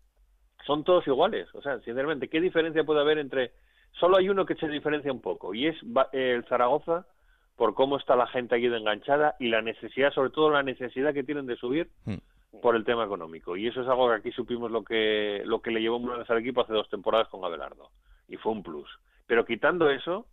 [0.65, 1.47] son todos iguales.
[1.53, 3.51] O sea, sinceramente, ¿qué diferencia puede haber entre...
[3.99, 5.75] Solo hay uno que se diferencia un poco y es
[6.11, 7.07] el Zaragoza
[7.55, 11.13] por cómo está la gente aquí de enganchada y la necesidad, sobre todo la necesidad
[11.13, 12.17] que tienen de subir hmm.
[12.61, 13.55] Por el tema económico.
[13.55, 16.39] Y eso es algo que aquí supimos lo que, lo que le llevó vez al
[16.39, 17.89] equipo hace dos temporadas con Abelardo.
[18.27, 18.89] Y fue un plus.
[19.27, 20.25] Pero quitando eso,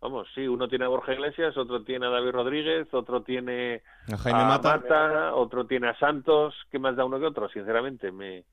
[0.00, 3.82] vamos, sí, uno tiene a Borja Iglesias, otro tiene a David Rodríguez, otro tiene
[4.12, 7.48] a, Jaime Mata, otro tiene a Santos, ¿qué más da uno que otro?
[7.48, 8.44] Sinceramente, me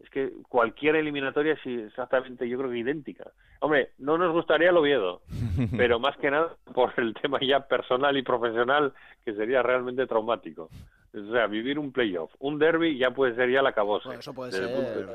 [0.00, 3.30] es que cualquier eliminatoria es exactamente, yo creo que idéntica.
[3.60, 5.22] Hombre, no nos gustaría el Oviedo,
[5.76, 8.92] pero más que nada por el tema ya personal y profesional,
[9.24, 10.68] que sería realmente traumático.
[11.16, 14.08] O sea, vivir un playoff, un derby ya puede ser ya la cabose.
[14.08, 15.08] Bueno, eso puede ser.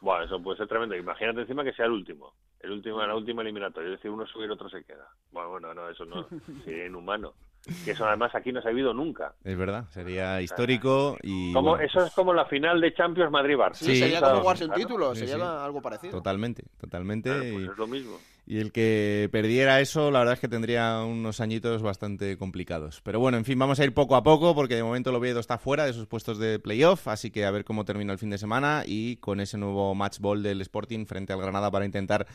[0.00, 0.96] Bueno, eso puede ser tremendo.
[0.96, 4.50] Imagínate encima que sea el último, el último, la última eliminatoria, es decir, uno subir,
[4.50, 5.08] otro se queda.
[5.30, 6.26] Bueno, bueno, no, eso no
[6.64, 7.34] sería inhumano
[7.84, 9.34] que eso además aquí no se ha habido nunca.
[9.44, 11.52] Es verdad, sería histórico y...
[11.52, 13.74] Como, Eso es como la final de Champions Madrid-Barça.
[13.74, 16.12] Sí, sería como jugarse un título, sería algo parecido.
[16.12, 17.30] Totalmente, totalmente.
[17.30, 18.18] Pues es lo mismo.
[18.44, 23.00] Y el que perdiera eso, la verdad es que tendría unos añitos bastante complicados.
[23.02, 25.38] Pero bueno, en fin, vamos a ir poco a poco porque de momento el Oviedo
[25.38, 28.30] está fuera de esos puestos de playoff, así que a ver cómo termina el fin
[28.30, 32.26] de semana y con ese nuevo match ball del Sporting frente al Granada para intentar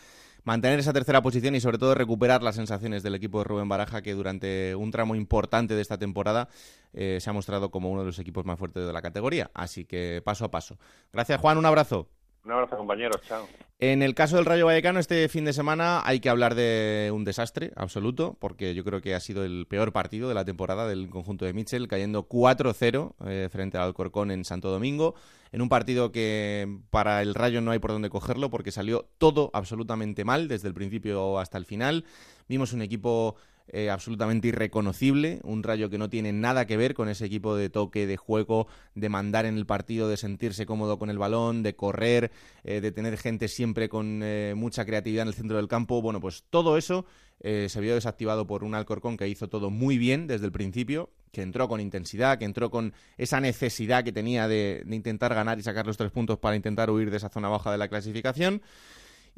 [0.46, 4.02] mantener esa tercera posición y sobre todo recuperar las sensaciones del equipo de Rubén Baraja
[4.02, 6.48] que durante un tramo importante de esta temporada
[6.94, 9.52] eh, se ha mostrado como uno de los equipos más fuertes de la categoría.
[9.54, 10.78] Así que paso a paso.
[11.12, 12.08] Gracias Juan, un abrazo.
[12.46, 13.22] Un abrazo, compañeros.
[13.28, 13.46] Chao.
[13.80, 17.24] En el caso del Rayo Vallecano, este fin de semana hay que hablar de un
[17.24, 21.12] desastre absoluto, porque yo creo que ha sido el peor partido de la temporada del
[21.12, 25.14] conjunto de Mitchell, cayendo 4-0 eh, frente al Alcorcón en Santo Domingo,
[25.52, 29.52] en un partido que para el Rayo no hay por dónde cogerlo, porque salió todo
[29.54, 32.04] absolutamente mal, desde el principio hasta el final.
[32.50, 33.36] Vimos un equipo
[33.70, 37.70] eh, absolutamente irreconocible, un Rayo que no tiene nada que ver con ese equipo de
[37.70, 41.76] toque, de juego, de mandar en el partido, de sentirse cómodo con el balón, de
[41.76, 42.32] correr,
[42.64, 46.02] eh, de tener gente siempre con eh, mucha creatividad en el centro del campo.
[46.02, 47.06] Bueno, pues todo eso
[47.40, 51.44] se vio desactivado por un Alcorcón que hizo todo muy bien desde el principio, que
[51.44, 55.86] entró con intensidad, que entró con esa necesidad que tenía de intentar ganar y sacar
[55.86, 58.64] los tres puntos para intentar huir de esa zona baja de la clasificación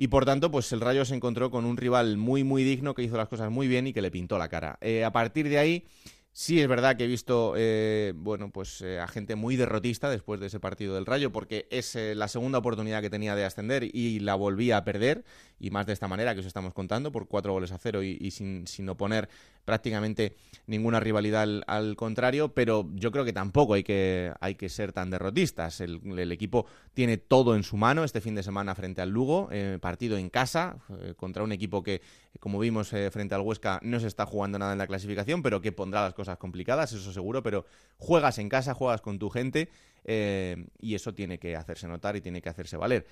[0.02, 3.04] y por tanto, pues el Rayo se encontró con un rival muy, muy digno que
[3.04, 4.78] hizo las cosas muy bien y que le pintó la cara.
[4.80, 5.86] Eh, a partir de ahí,
[6.32, 10.40] Sí, es verdad que he visto, eh, bueno, pues eh, a gente muy derrotista después
[10.40, 14.20] de ese partido del Rayo, porque es la segunda oportunidad que tenía de ascender y
[14.20, 15.26] la volvía a perder,
[15.60, 18.32] y más de esta manera que os estamos contando, por cuatro goles a cero y,
[18.32, 19.28] sin, sin, oponer
[19.70, 24.94] prácticamente ninguna rivalidad al, contrario, pero yo creo que tampoco hay que, hay que ser
[24.94, 25.80] tan derrotistas.
[25.80, 29.78] El, equipo tiene todo en su mano este fin de semana frente al Lugo, eh,
[29.80, 30.78] partido en casa,
[31.18, 32.02] contra un equipo que,
[32.40, 35.72] como vimos frente al Huesca, no se está jugando nada en la clasificación, pero que
[35.72, 37.66] pondrá las cosas complicadas, eso seguro, pero
[37.98, 39.70] juegas en casa, juegas con tu gente
[40.06, 43.06] eh, y eso tiene que hacerse notar y tiene que hacerse valer.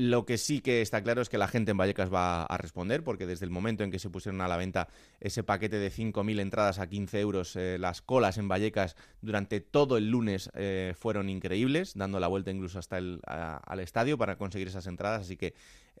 [0.00, 3.02] Lo que sí que está claro es que la gente en Vallecas va a responder,
[3.02, 4.86] porque desde el momento en que se pusieron a la venta
[5.18, 9.96] ese paquete de 5.000 entradas a 15 euros, eh, las colas en Vallecas durante todo
[9.96, 14.68] el lunes eh, fueron increíbles, dando la vuelta incluso hasta el al estadio para conseguir
[14.68, 15.22] esas entradas.
[15.22, 15.54] Así que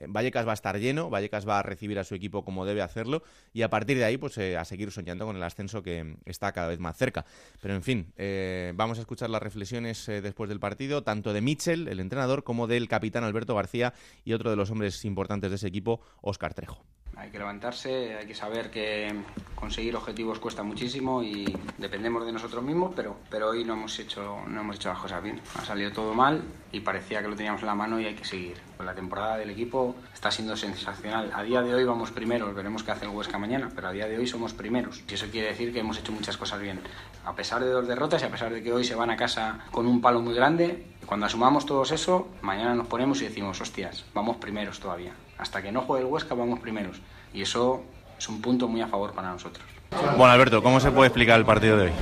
[0.06, 3.22] Vallecas va a estar lleno, Vallecas va a recibir a su equipo como debe hacerlo
[3.52, 6.52] y a partir de ahí pues eh, a seguir soñando con el ascenso que está
[6.52, 7.24] cada vez más cerca.
[7.60, 11.40] Pero en fin, eh, vamos a escuchar las reflexiones eh, después del partido, tanto de
[11.40, 15.56] Mitchell, el entrenador, como del capitán Alberto García y otro de los hombres importantes de
[15.56, 16.84] ese equipo, Óscar Trejo.
[17.18, 19.12] Hay que levantarse, hay que saber que
[19.56, 24.38] conseguir objetivos cuesta muchísimo y dependemos de nosotros mismos, pero, pero hoy no hemos, hecho,
[24.46, 25.40] no hemos hecho las cosas bien.
[25.56, 28.24] Ha salido todo mal y parecía que lo teníamos en la mano y hay que
[28.24, 28.56] seguir.
[28.78, 31.32] La temporada del equipo está siendo sensacional.
[31.34, 34.06] A día de hoy vamos primeros, veremos qué hace el Huesca mañana, pero a día
[34.06, 35.02] de hoy somos primeros.
[35.10, 36.78] Y eso quiere decir que hemos hecho muchas cosas bien.
[37.24, 39.66] A pesar de dos derrotas y a pesar de que hoy se van a casa
[39.72, 44.04] con un palo muy grande, cuando asumamos todos eso, mañana nos ponemos y decimos, hostias,
[44.12, 45.14] vamos primeros todavía.
[45.38, 47.00] Hasta que no juegue el Huesca vamos primeros.
[47.32, 47.82] Y eso
[48.18, 49.77] es un punto muy a favor para nosotros.
[49.90, 51.92] Bueno, Alberto, ¿cómo se puede explicar el partido de hoy?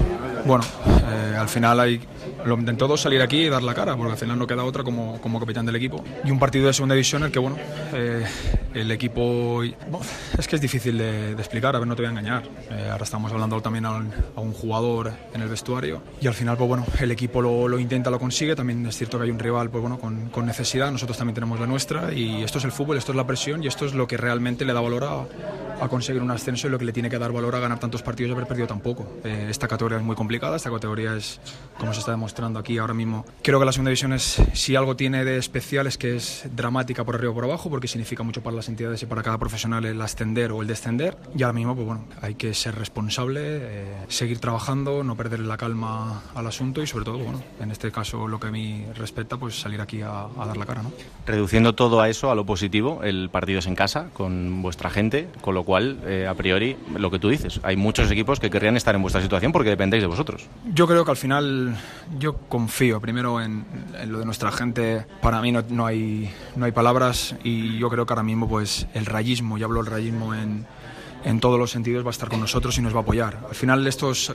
[0.44, 2.00] Bueno, eh, al final hay,
[2.44, 5.20] lo intentó salir aquí y dar la cara, porque al final no queda otra como,
[5.20, 6.04] como capitán del equipo.
[6.24, 7.56] Y un partido de segunda división en el que, bueno,
[7.92, 8.24] eh,
[8.74, 9.62] el equipo.
[9.62, 12.44] es que es difícil de, explicar, a ver, no te voy a engañar.
[12.70, 16.02] Eh, ahora estamos hablando también a un, a un, jugador en el vestuario.
[16.20, 18.54] Y al final, pues bueno, el equipo lo, lo, intenta, lo consigue.
[18.54, 21.58] También es cierto que hay un rival pues bueno, con, con, necesidad, nosotros también tenemos
[21.58, 22.12] la nuestra.
[22.12, 24.64] Y esto es el fútbol, esto es la presión y esto es lo que realmente
[24.64, 25.26] le da valor a
[25.80, 28.02] a conseguir un ascenso y lo que le tiene que dar valor a ganar tantos
[28.02, 29.06] partidos y haber perdido tan poco.
[29.24, 31.40] Eh, esta categoría es muy complicada, esta categoría es,
[31.78, 34.96] como se está demostrando aquí ahora mismo, creo que la segunda división es, si algo
[34.96, 38.42] tiene de especial es que es dramática por arriba o por abajo, porque significa mucho
[38.42, 41.16] para las entidades y para cada profesional el ascender o el descender.
[41.36, 45.56] Y ahora mismo, pues bueno, hay que ser responsable, eh, seguir trabajando, no perder la
[45.56, 49.36] calma al asunto y sobre todo, bueno, en este caso lo que a mí respecta,
[49.36, 50.92] pues salir aquí a, dar la cara, ¿no?
[51.26, 55.28] Reduciendo todo a eso, a lo positivo, el partido es en casa, con vuestra gente,
[55.40, 58.76] con lo cual, eh, a priori, lo que tú dices, hay muchos equipos que querrían
[58.76, 60.46] estar en vuestra situación porque dependéis de vosotros.
[60.72, 61.76] Yo creo que al final,
[62.16, 63.64] yo confío primero en,
[64.00, 65.04] en lo de nuestra gente.
[65.20, 68.86] Para mí no, no, hay, no hay palabras y yo creo que ahora mismo pues
[68.94, 70.64] el rayismo, ya hablo el rayismo en,
[71.26, 73.40] en todos los sentidos va a estar con nosotros y nos va a apoyar.
[73.48, 74.32] Al final estos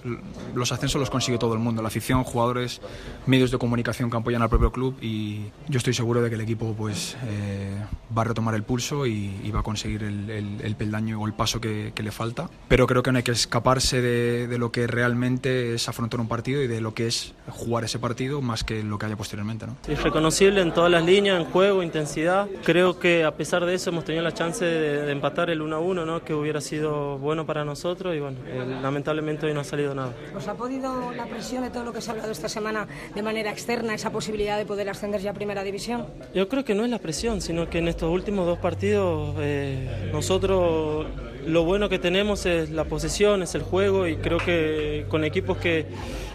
[0.54, 2.82] los ascensos los consigue todo el mundo, la afición, jugadores,
[3.26, 6.42] medios de comunicación que apoyan al propio club y yo estoy seguro de que el
[6.42, 7.78] equipo pues eh,
[8.16, 11.60] va a retomar el pulso y, va a conseguir el, el, peldaño o el paso
[11.60, 12.50] que, le falta.
[12.70, 16.28] Pero creo que no hay que escaparse de, de, lo que realmente es afrontar un
[16.28, 19.68] partido y de lo que es jugar ese partido más que lo que haya posteriormente.
[19.68, 19.76] ¿no?
[19.88, 22.48] Es reconocible en todas las líneas, en juego, intensidad.
[22.64, 25.76] Creo que a pesar de eso hemos tenido la chance de, de empatar el 1
[25.76, 26.24] a 1, ¿no?
[26.24, 30.14] que hubiera sido bueno para nosotros y bueno, eh, lamentablemente hoy no ha salido nada.
[30.36, 33.22] ¿Os ha podido la presión de todo lo que se ha hablado esta semana de
[33.22, 36.06] manera externa, esa posibilidad de poder ascender ya a Primera División?
[36.34, 40.10] Yo creo que no es la presión, sino que en estos últimos dos partidos eh,
[40.12, 41.08] nosotros
[41.46, 45.58] lo bueno que tenemos es la posesión, es el juego y creo que con equipos
[45.58, 45.86] que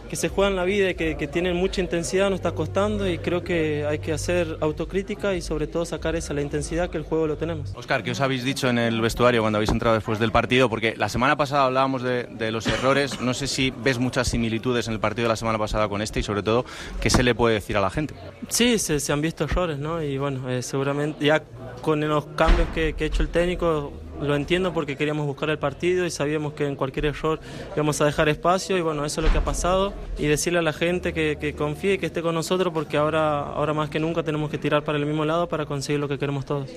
[0.08, 3.18] que se juegan la vida y que, que, tienen mucha intensidad, nos está costando y
[3.18, 7.04] creo que hay que hacer autocrítica y sobre todo sacar esa la intensidad que el
[7.04, 7.72] juego lo tenemos.
[7.74, 10.68] Oscar, ¿qué os habéis dicho en el vestuario cuando habéis entrado después del partido?
[10.68, 14.86] Porque la semana pasada hablábamos de, de los errores, no sé si ves muchas similitudes
[14.88, 16.64] en el partido de la semana pasada con este y sobre todo,
[17.00, 18.14] ¿qué se le puede decir a la gente?
[18.48, 20.02] Sí, se, se han visto errores, ¿no?
[20.02, 21.42] Y bueno, eh, seguramente ya
[21.82, 25.58] con los cambios que, que ha hecho el técnico lo entiendo porque queríamos buscar el
[25.58, 27.40] partido y sabíamos que en cualquier error
[27.74, 30.62] íbamos a dejar espacio y bueno, eso es lo que ha pasado y decirle a
[30.62, 33.98] la gente que, que confíe y que esté con nosotros porque ahora, ahora más que
[33.98, 36.70] nunca tenemos que tirar para el mismo lado para conseguir lo que queremos todos.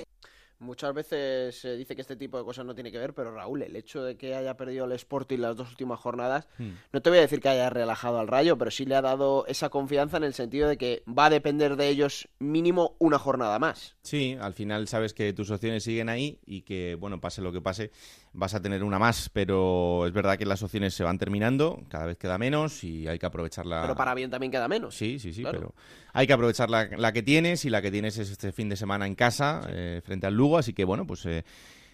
[0.60, 3.62] Muchas veces se dice que este tipo de cosas no tiene que ver, pero Raúl,
[3.62, 6.70] el hecho de que haya perdido el Sporting las dos últimas jornadas, hmm.
[6.92, 9.46] no te voy a decir que haya relajado al Rayo, pero sí le ha dado
[9.46, 13.58] esa confianza en el sentido de que va a depender de ellos mínimo una jornada
[13.58, 13.96] más.
[14.02, 17.60] Sí, al final sabes que tus opciones siguen ahí y que, bueno, pase lo que
[17.62, 17.90] pase,
[18.32, 22.06] vas a tener una más, pero es verdad que las opciones se van terminando, cada
[22.06, 23.82] vez queda menos y hay que aprovecharla.
[23.82, 24.94] Pero para bien también queda menos.
[24.94, 25.74] Sí, sí, sí, pero
[26.12, 29.06] hay que aprovechar la, que tienes y la que tienes es este fin de semana
[29.06, 31.44] en casa eh, frente al Lugo, así que bueno, pues eh,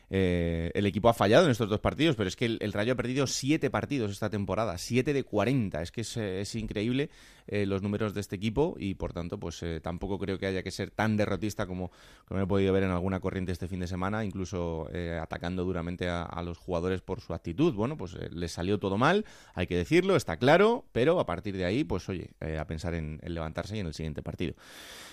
[0.09, 2.97] eh, el equipo ha fallado en estos dos partidos, pero es que el, Rayo ha
[2.97, 5.83] perdido siete partidos esta temporada, siete de 40.
[5.83, 7.11] Es que es, increíble
[7.47, 10.63] eh, los números de este equipo y por tanto, pues eh, tampoco creo que haya
[10.63, 11.91] que ser tan derrotista como,
[12.27, 14.89] como he podido ver en alguna corriente este fin de semana, incluso
[15.21, 17.75] atacando duramente a, los jugadores por su actitud.
[17.75, 21.65] Bueno, pues les salió todo mal, hay que decirlo, está claro, pero a partir de
[21.65, 24.55] ahí, pues oye, a pensar en, levantarse y en el siguiente partido.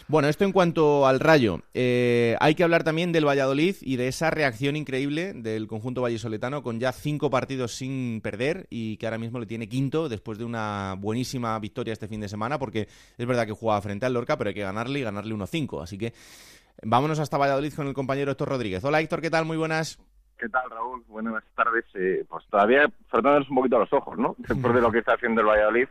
[0.07, 1.61] Bueno, esto en cuanto al Rayo.
[1.73, 6.61] Eh, hay que hablar también del Valladolid y de esa reacción increíble del conjunto vallisoletano
[6.61, 10.43] con ya cinco partidos sin perder y que ahora mismo le tiene quinto después de
[10.43, 14.37] una buenísima victoria este fin de semana porque es verdad que jugaba frente al Lorca,
[14.37, 15.81] pero hay que ganarle y ganarle 1-5.
[15.83, 16.13] Así que
[16.81, 18.83] vámonos hasta Valladolid con el compañero Héctor Rodríguez.
[18.83, 19.45] Hola Héctor, ¿qué tal?
[19.45, 19.99] Muy buenas.
[20.37, 21.03] ¿Qué tal, Raúl?
[21.07, 21.85] Buenas tardes.
[21.93, 24.35] Eh, pues todavía frotándonos un poquito los ojos, ¿no?
[24.39, 25.87] Después de lo que está haciendo el Valladolid.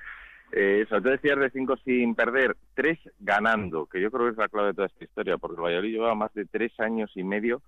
[0.54, 4.36] Eh, sobre todo decías de cinco sin perder, tres ganando, que yo creo que es
[4.36, 7.24] la clave de toda esta historia, porque el Valladolid lleva más de tres años y
[7.24, 7.62] medio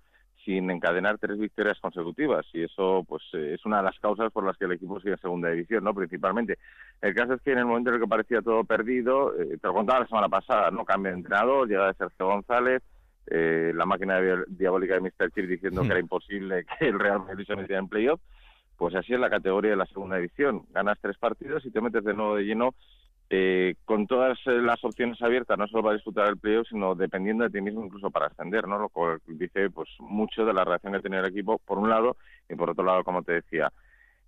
[0.45, 4.45] sin encadenar tres victorias consecutivas y eso pues eh, es una de las causas por
[4.45, 5.93] las que el equipo sigue en segunda división, ¿no?
[5.93, 6.59] Principalmente.
[7.01, 9.67] El caso es que en el momento en el que parecía todo perdido, eh, te
[9.67, 10.85] lo contaba la semana pasada, ¿no?
[10.85, 12.83] Cambia de entrenador, llega de Sergio González,
[13.27, 15.31] eh, la máquina diabólica de Mr.
[15.31, 15.87] Chip diciendo hmm.
[15.87, 18.21] que era imposible que el Real Madrid se metiera en playoff
[18.77, 20.63] pues así es la categoría de la segunda división.
[20.73, 22.75] Ganas tres partidos y te metes de nuevo de lleno
[23.29, 27.43] eh, con todas eh, las opciones abiertas, no solo para disputar el playoff, sino dependiendo
[27.43, 28.77] de ti mismo incluso para ascender, ¿no?
[28.77, 32.17] Lo cual dice pues mucho de la reacción que tiene el equipo, por un lado,
[32.49, 33.71] y por otro lado, como te decía,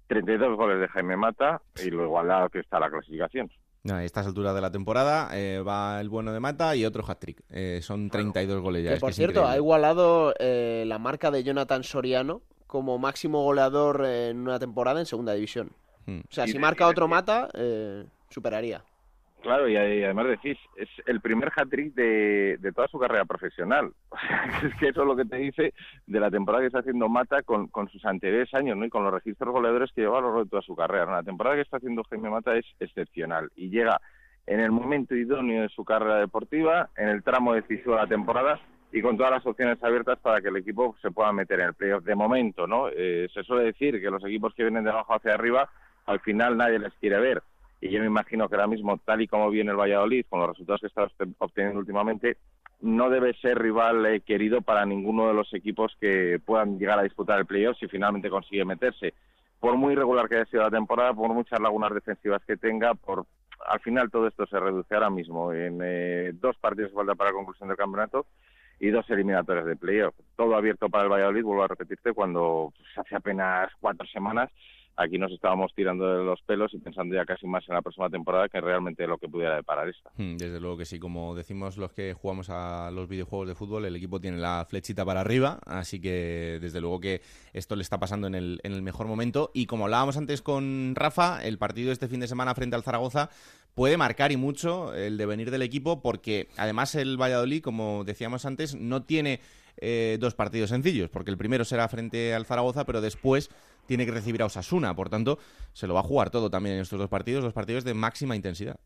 [0.08, 3.52] 32 goles de Jaime Mata y lo igualado que está la clasificación.
[3.92, 7.44] a estas alturas de la temporada eh, va el bueno de Mata y otro hat-trick.
[7.82, 8.94] son 32 goles ya.
[8.94, 14.60] Que, por cierto, ha igualado la marca de Jonathan Soriano como máximo goleador en una
[14.60, 15.72] temporada en segunda división.
[16.06, 16.20] Hmm.
[16.20, 18.82] O sea, si marca otro mata, eh, superaría.
[19.42, 23.94] Claro, y además decís, es el primer hat-trick de, de, toda su carrera profesional.
[24.12, 25.74] O sea, es que eso es lo que te dice
[26.08, 28.86] de la temporada que está haciendo Mata con, con sus anteriores años, ¿no?
[28.86, 31.06] Y con los registros goleadores que lleva a lo largo de toda su carrera.
[31.06, 34.02] La temporada que está haciendo Jaime Mata es excepcional y llega
[34.48, 38.60] en el momento idóneo de su carrera deportiva, en el tramo decisivo de la temporada,
[38.92, 41.74] y con todas las opciones abiertas para que el equipo se pueda meter en el
[41.74, 42.88] playoff de momento, ¿no?
[42.90, 45.70] Eh, se suele decir que los equipos que vienen de abajo hacia arriba,
[46.06, 47.44] al final nadie les quiere ver.
[47.80, 50.50] Y yo me imagino que ahora mismo, tal y como viene el Valladolid, con los
[50.50, 51.08] resultados que está
[51.40, 52.38] obteniendo últimamente,
[52.82, 57.04] no debe ser rival eh, querido para ninguno de los equipos que puedan llegar a
[57.04, 59.14] disputar el playoff si finalmente consigue meterse.
[59.60, 63.26] Por muy regular que haya sido la temporada, por muchas lagunas defensivas que tenga, por
[63.68, 67.36] al final todo esto se reduce ahora mismo en eh, dos partidos falta para la
[67.36, 68.28] conclusión del campeonato
[68.80, 70.16] y dos eliminatorias de playoff.
[70.36, 74.52] Todo abierto para el Valladolid, vuelvo a repetirte, cuando hace apenas cuatro semanas
[74.98, 78.10] aquí nos estábamos tirando de los pelos y pensando ya casi más en la próxima
[78.10, 80.10] temporada que realmente lo que pudiera deparar esta.
[80.18, 83.86] Hmm, desde luego que sí, como decimos los que jugamos a los videojuegos de fútbol,
[83.86, 87.22] el equipo tiene la flechita para arriba, así que desde luego que
[87.54, 89.52] esto le está pasando en el, en el mejor momento.
[89.54, 93.30] Y como hablábamos antes con Rafa, el partido este fin de semana frente al Zaragoza
[93.76, 98.74] puede marcar y mucho el devenir del equipo porque además el Valladolid, como decíamos antes,
[98.74, 99.40] no tiene
[99.80, 103.52] eh, dos partidos sencillos, porque el primero será frente al Zaragoza, pero después
[103.88, 104.96] tiene que recibir a Osasuna.
[104.96, 105.40] Por tanto,
[105.74, 108.36] se lo va a jugar todo también en estos dos partidos, los partidos de máxima
[108.36, 108.78] intensidad.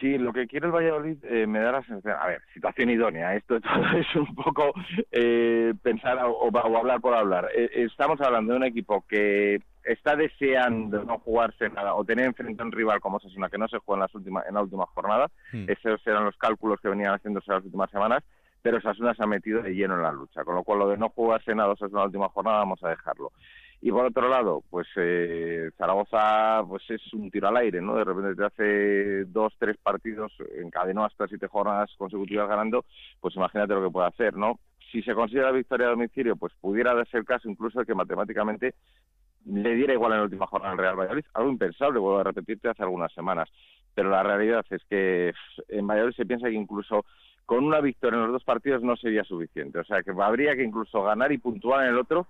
[0.00, 3.36] Sí, lo que quiere el Valladolid eh, me da la sensación, a ver, situación idónea,
[3.36, 3.56] esto
[3.96, 4.72] es un poco
[5.12, 7.48] eh, pensar o, hablar por hablar.
[7.54, 12.62] Eh, estamos hablando de un equipo que está deseando no jugarse nada o tener enfrente
[12.62, 14.86] a un rival como Osasuna que no se juega en, las últimas, en la última
[14.86, 15.66] jornada, hmm.
[15.68, 18.24] esos eran los cálculos que venían haciéndose las últimas semanas,
[18.60, 20.96] pero Osasuna se ha metido de lleno en la lucha, con lo cual lo de
[20.96, 23.30] no jugarse nada Osasuna en la última jornada vamos a dejarlo.
[23.84, 27.96] Y por otro lado, pues eh, Zaragoza pues es un tiro al aire, ¿no?
[27.96, 32.84] De repente te hace dos, tres partidos, encadenó hasta siete jornadas consecutivas ganando,
[33.20, 34.60] pues imagínate lo que puede hacer, ¿no?
[34.92, 37.94] Si se consigue la victoria a domicilio, pues pudiera ser el caso incluso de que
[37.96, 38.76] matemáticamente
[39.46, 42.68] le diera igual en la última jornada al Real Valladolid, algo impensable, vuelvo a repetirte,
[42.68, 43.48] hace algunas semanas.
[43.96, 45.32] Pero la realidad es que
[45.66, 47.04] en Valladolid se piensa que incluso
[47.46, 49.80] con una victoria en los dos partidos no sería suficiente.
[49.80, 52.28] O sea, que habría que incluso ganar y puntuar en el otro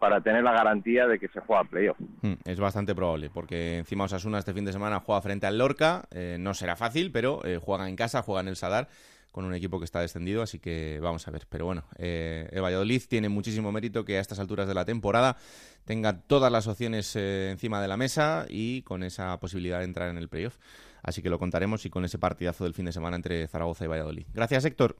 [0.00, 1.98] para tener la garantía de que se juega playoff.
[2.22, 6.04] Hmm, es bastante probable, porque encima Osasuna este fin de semana juega frente al Lorca,
[6.10, 8.88] eh, no será fácil, pero eh, juega en casa, juega en el Sadar,
[9.30, 11.46] con un equipo que está descendido, así que vamos a ver.
[11.50, 15.36] Pero bueno, eh, el Valladolid tiene muchísimo mérito que a estas alturas de la temporada
[15.84, 20.16] tenga todas las opciones encima de la mesa y con esa posibilidad de entrar en
[20.16, 20.56] el playoff.
[21.02, 23.88] Así que lo contaremos y con ese partidazo del fin de semana entre Zaragoza y
[23.88, 24.26] Valladolid.
[24.32, 24.96] Gracias, Héctor.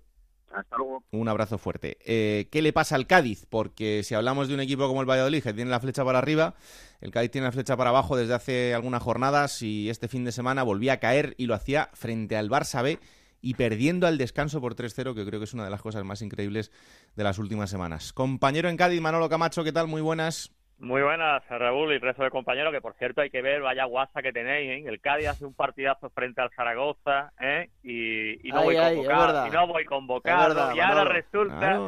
[0.50, 1.04] Hasta luego.
[1.12, 1.98] Un abrazo fuerte.
[2.04, 3.46] Eh, ¿Qué le pasa al Cádiz?
[3.48, 6.54] Porque si hablamos de un equipo como el Valladolid, que tiene la flecha para arriba,
[7.00, 10.32] el Cádiz tiene la flecha para abajo desde hace algunas jornadas y este fin de
[10.32, 12.98] semana volvía a caer y lo hacía frente al Barça B
[13.42, 16.20] y perdiendo al descanso por 3-0, que creo que es una de las cosas más
[16.20, 16.70] increíbles
[17.16, 18.12] de las últimas semanas.
[18.12, 19.86] Compañero en Cádiz, Manolo Camacho, ¿qué tal?
[19.86, 20.52] Muy buenas.
[20.80, 24.22] Muy buenas, Raúl y resto de compañeros, que por cierto hay que ver, vaya guasa
[24.22, 24.70] que tenéis.
[24.70, 24.88] ¿eh?
[24.88, 27.68] El Cádiz hace un partidazo frente al Zaragoza, ¿eh?
[27.82, 31.78] Y, no, voy ay, convocado, y no voy convocado, y ahora resulta,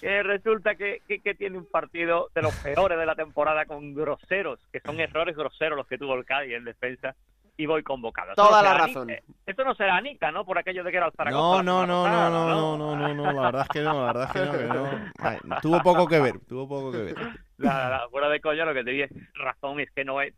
[0.00, 4.58] resulta que, que, que, tiene un partido de los peores de la temporada con groseros,
[4.72, 7.14] que son errores groseros los que tuvo el Cádiz en defensa.
[7.60, 8.34] Y voy convocado.
[8.36, 9.10] Toda no la razón.
[9.10, 9.24] ¿eh?
[9.44, 10.44] Esto no será Anita, ¿no?
[10.44, 11.60] Por aquello de que era el Zaragoza.
[11.64, 14.30] No, no, no, no, no, no, no, no, la verdad es que no, la verdad
[14.32, 15.60] es que no.
[15.60, 17.16] Tuvo poco que ver, tuvo poco que ver.
[17.58, 20.34] La, fuera de coña lo que te digo razón es que no es...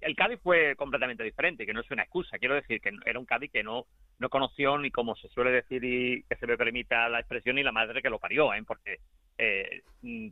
[0.00, 2.38] El Cádiz fue completamente diferente, que no es una excusa.
[2.38, 3.84] Quiero decir que era un Cádiz que no,
[4.18, 7.62] no conoció ni como se suele decir y que se me permita la expresión ni
[7.62, 8.62] la madre que lo parió, ¿eh?
[8.66, 9.00] Porque
[9.36, 9.82] eh,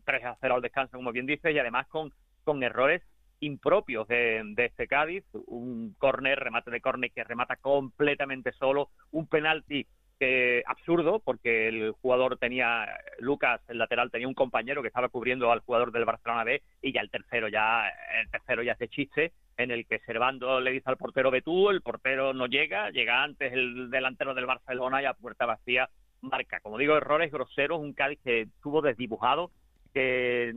[0.05, 2.13] 3 a 0 al descanso, como bien dice, y además con,
[2.45, 3.03] con errores
[3.41, 9.87] impropios de, este Cádiz, un córner, remate de córner que remata completamente solo, un penalti
[10.19, 12.87] que absurdo porque el jugador tenía
[13.19, 16.93] Lucas el lateral tenía un compañero que estaba cubriendo al jugador del Barcelona B y
[16.93, 17.89] ya el tercero ya
[18.21, 21.83] el tercero ya de chiste en el que Servando le dice al portero Betú el
[21.83, 25.89] portero no llega llega antes el delantero del Barcelona y a puerta vacía
[26.23, 29.51] marca como digo errores groseros un Cádiz que estuvo desdibujado
[29.93, 30.53] que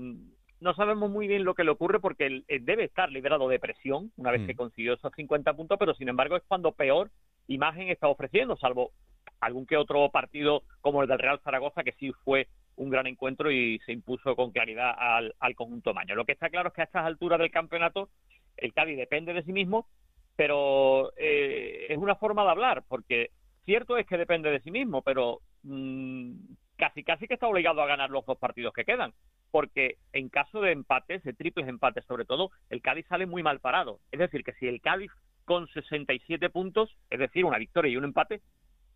[0.61, 4.11] no sabemos muy bien lo que le ocurre porque él, debe estar liberado de presión
[4.17, 4.57] una vez que mm.
[4.57, 7.09] consiguió esos 50 puntos, pero sin embargo es cuando peor
[7.47, 8.91] imagen está ofreciendo, salvo
[9.39, 13.51] algún que otro partido como el del Real Zaragoza, que sí fue un gran encuentro
[13.51, 16.15] y se impuso con claridad al, conjunto Maño.
[16.15, 18.09] Lo que está claro es que a estas alturas del campeonato
[18.57, 19.87] el Cádiz depende de sí mismo,
[20.35, 23.31] pero eh, es una forma de hablar, porque
[23.65, 26.31] cierto es que depende de sí mismo, pero mm,
[26.77, 29.13] casi casi que está obligado a ganar los dos partidos que quedan
[29.51, 33.59] porque en caso de empates, de triples empates sobre todo, el Cádiz sale muy mal
[33.59, 33.99] parado.
[34.11, 35.11] Es decir, que si el Cádiz
[35.45, 38.41] con 67 puntos, es decir, una victoria y un empate,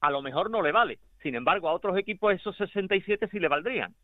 [0.03, 0.99] a lo mejor no le vale.
[1.21, 3.95] Sin embargo, a otros equipos esos 67 sí le valdrían.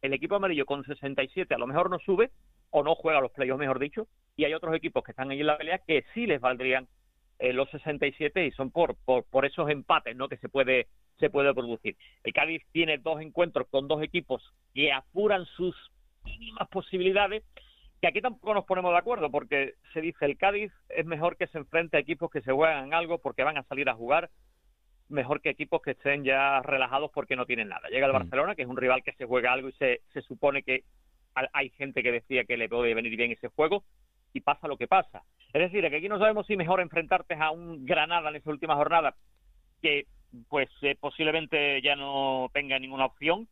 [0.00, 2.30] El equipo amarillo con 67 a lo mejor no sube
[2.70, 4.06] o no juega los playoffs, mejor dicho,
[4.36, 6.86] y hay otros equipos que están ahí en la pelea que sí les valdrían
[7.40, 10.28] eh, los 67 y son por, por, por esos empates ¿no?
[10.28, 10.86] que se puede,
[11.18, 11.96] se puede producir.
[12.22, 14.40] El Cádiz tiene dos encuentros con dos equipos
[14.74, 15.74] que apuran sus
[16.24, 17.42] mínimas posibilidades,
[18.00, 21.48] que aquí tampoco nos ponemos de acuerdo, porque se dice el Cádiz es mejor que
[21.48, 24.30] se enfrente a equipos que se juegan algo porque van a salir a jugar,
[25.08, 27.88] mejor que equipos que estén ya relajados porque no tienen nada.
[27.88, 28.16] Llega el mm.
[28.16, 30.84] Barcelona, que es un rival que se juega algo y se, se supone que
[31.52, 33.84] hay gente que decía que le puede venir bien ese juego,
[34.32, 35.22] y pasa lo que pasa.
[35.52, 38.74] Es decir, que aquí no sabemos si mejor enfrentarte a un Granada en esa última
[38.76, 39.14] jornada,
[39.80, 40.06] que
[40.48, 43.48] pues eh, posiblemente ya no tenga ninguna opción,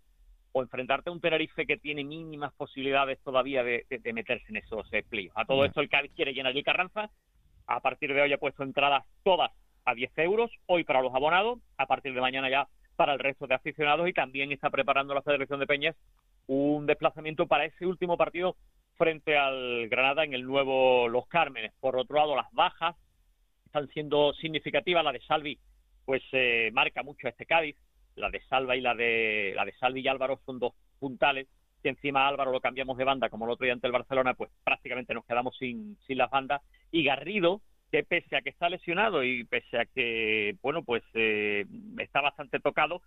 [0.53, 3.85] o enfrentarte a un Tenerife que tiene mínimas posibilidades todavía de,
[4.15, 5.05] meterse en esos eh,
[5.35, 7.11] A todo esto el Cádiz quiere llenar el Carranza,
[7.67, 9.53] a partir de hoy ha puesto entradas todas
[9.87, 13.47] a 10 euros, hoy para los abonados, a partir de mañana ya para el resto
[13.47, 15.97] de aficionados y también está preparando la Federación de Peñas
[16.47, 18.57] un desplazamiento para ese último partido
[18.97, 21.73] frente al Granada en el nuevo Los Cármenes.
[21.81, 22.97] Por otro lado, las bajas
[23.67, 25.05] están siendo significativas.
[25.05, 25.59] La de Salvi,
[26.05, 27.77] pues eh, marca mucho a este Cádiz.
[28.15, 31.49] La de Salva y la de la de Salvi y Álvaro son dos puntales.
[31.83, 34.51] Si encima Álvaro lo cambiamos de banda, como el otro día ante el Barcelona, pues
[34.65, 36.63] prácticamente nos quedamos sin, sin las bandas.
[36.91, 37.61] Y Garrido,
[38.05, 41.65] pese a que está lesionado y pese a que, bueno, pues eh,
[41.99, 43.03] está bastante tocado,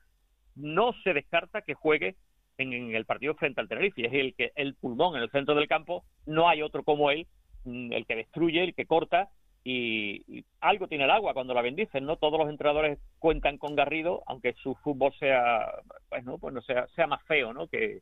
[0.55, 2.15] no se descarta que juegue
[2.57, 4.05] en, el partido frente al Tenerife.
[4.05, 7.27] Es el que el pulmón en el centro del campo, no hay otro como él,
[7.65, 9.29] mm, el que destruye, el que corta
[9.63, 12.17] y, algo tiene el agua cuando la bendicen, ¿no?
[12.17, 15.71] Todos los entrenadores cuentan con Garrido, aunque su fútbol sea,
[16.09, 17.67] pues no, pues no sea, sea más feo, ¿no?
[17.67, 18.01] Que,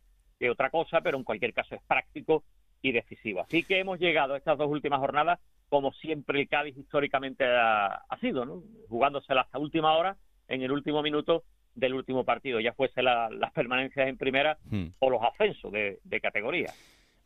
[0.51, 2.43] otra cosa, pero en cualquier caso es práctico
[2.83, 3.41] y decisivo.
[3.41, 5.39] Así que hemos llegado a estas dos últimas jornadas
[5.69, 8.63] como siempre el Cádiz históricamente ha, ha sido, ¿no?
[8.89, 11.43] Jugándosela hasta última hora, en el último minuto
[11.75, 14.87] del último partido, ya fuese las permanencias en primera hmm.
[14.99, 16.71] o los ascensos de, de categoría.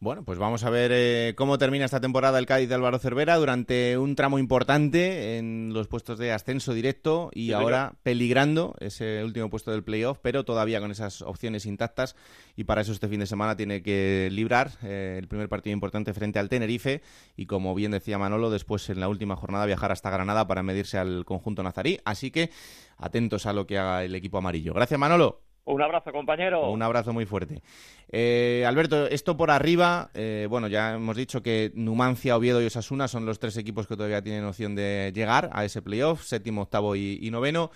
[0.02, 3.36] Bueno, pues vamos a ver eh, cómo termina esta temporada el Cádiz de Álvaro Cervera
[3.38, 9.52] durante un tramo importante en los puestos de ascenso directo y ahora peligrando ese último
[9.52, 12.16] puesto del playoff, pero todavía con esas opciones intactas
[12.56, 16.16] y para eso este fin de semana tiene que librar eh, el primer partido importante
[16.16, 17.04] frente al Tenerife
[17.38, 20.98] y como bien decía Manolo, después en la última jornada viajar hasta Granada para medirse
[20.98, 22.00] al conjunto nazarí.
[22.06, 22.50] Así que
[22.98, 24.74] atentos a lo que haga el equipo amarillo.
[24.74, 25.51] Gracias Manolo.
[25.66, 26.70] Un abrazo, compañero.
[26.72, 27.62] Un abrazo muy fuerte.
[28.10, 33.08] Eh, Alberto, esto por arriba, eh, bueno, ya hemos dicho que Numancia, Oviedo y Osasuna
[33.08, 36.96] son los tres equipos que todavía tienen opción de llegar a ese playoff, séptimo, octavo
[36.96, 37.72] y, noveno.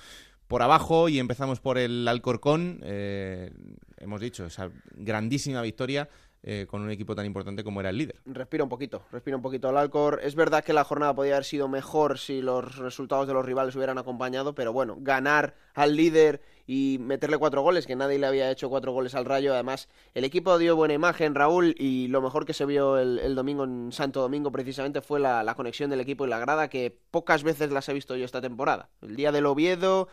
[0.48, 3.52] Por abajo, y empezamos por el Alcorcón, eh,
[3.98, 6.08] hemos dicho, esa grandísima victoria
[6.48, 8.22] eh, con un equipo tan importante como era el líder.
[8.24, 10.20] Respira un poquito, respira un poquito el Alcor.
[10.22, 13.76] Es verdad que la jornada podía haber sido mejor si los resultados de los rivales
[13.76, 18.50] hubieran acompañado, pero bueno, ganar al líder y meterle cuatro goles, que nadie le había
[18.50, 19.54] hecho cuatro goles al Rayo.
[19.54, 23.64] Además, el equipo dio buena imagen, Raúl, y lo mejor que se vio el, domingo
[23.64, 27.44] en Santo Domingo precisamente fue la, la conexión del equipo y la grada, que pocas
[27.44, 28.90] veces las he visto yo esta temporada.
[29.02, 30.08] El día del Oviedo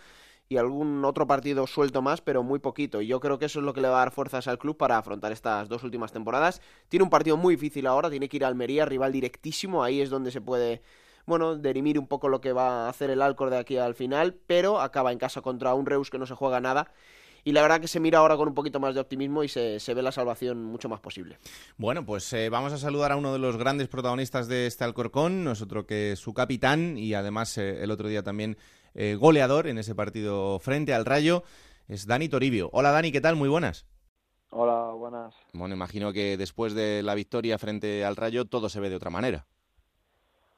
[0.49, 3.01] y algún otro partido suelto más, pero muy poquito.
[3.01, 4.77] Y yo creo que eso es lo que le va a dar fuerzas al club
[4.77, 6.61] para afrontar estas dos últimas temporadas.
[6.89, 10.11] Tiene un partido muy difícil ahora, tiene que ir a Almería, rival directísimo, ahí es
[10.11, 10.83] donde se puede
[11.27, 14.35] bueno, derimir un poco lo que va a hacer el Alcor de aquí al final,
[14.47, 16.91] pero acaba en casa contra un Reus que no se juega nada.
[17.45, 19.79] Y la verdad que se mira ahora con un poquito más de optimismo y se,
[19.95, 21.39] ve la salvación mucho más posible.
[21.77, 25.43] Bueno, pues eh, vamos a saludar a uno de los grandes protagonistas de este Alcorcón,
[25.43, 28.57] nosotros que es su capitán y además eh, el otro día también
[28.95, 31.43] eh, goleador en ese partido frente al Rayo,
[31.89, 32.71] es Dani Toribio.
[32.73, 33.35] Hola Dani, ¿qué tal?
[33.35, 33.87] Muy buenas.
[34.51, 35.35] Hola, buenas.
[35.53, 39.11] Bueno, imagino que después de la victoria frente al Rayo todo se ve de otra
[39.11, 39.47] manera.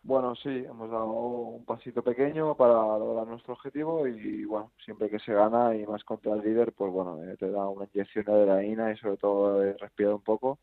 [0.05, 5.19] Bueno, sí, hemos dado un pasito pequeño para lograr nuestro objetivo y, bueno, siempre que
[5.19, 8.33] se gana y más contra el líder, pues bueno, eh, te da una inyección de
[8.33, 10.59] adrenalina y sobre todo de respirar un poco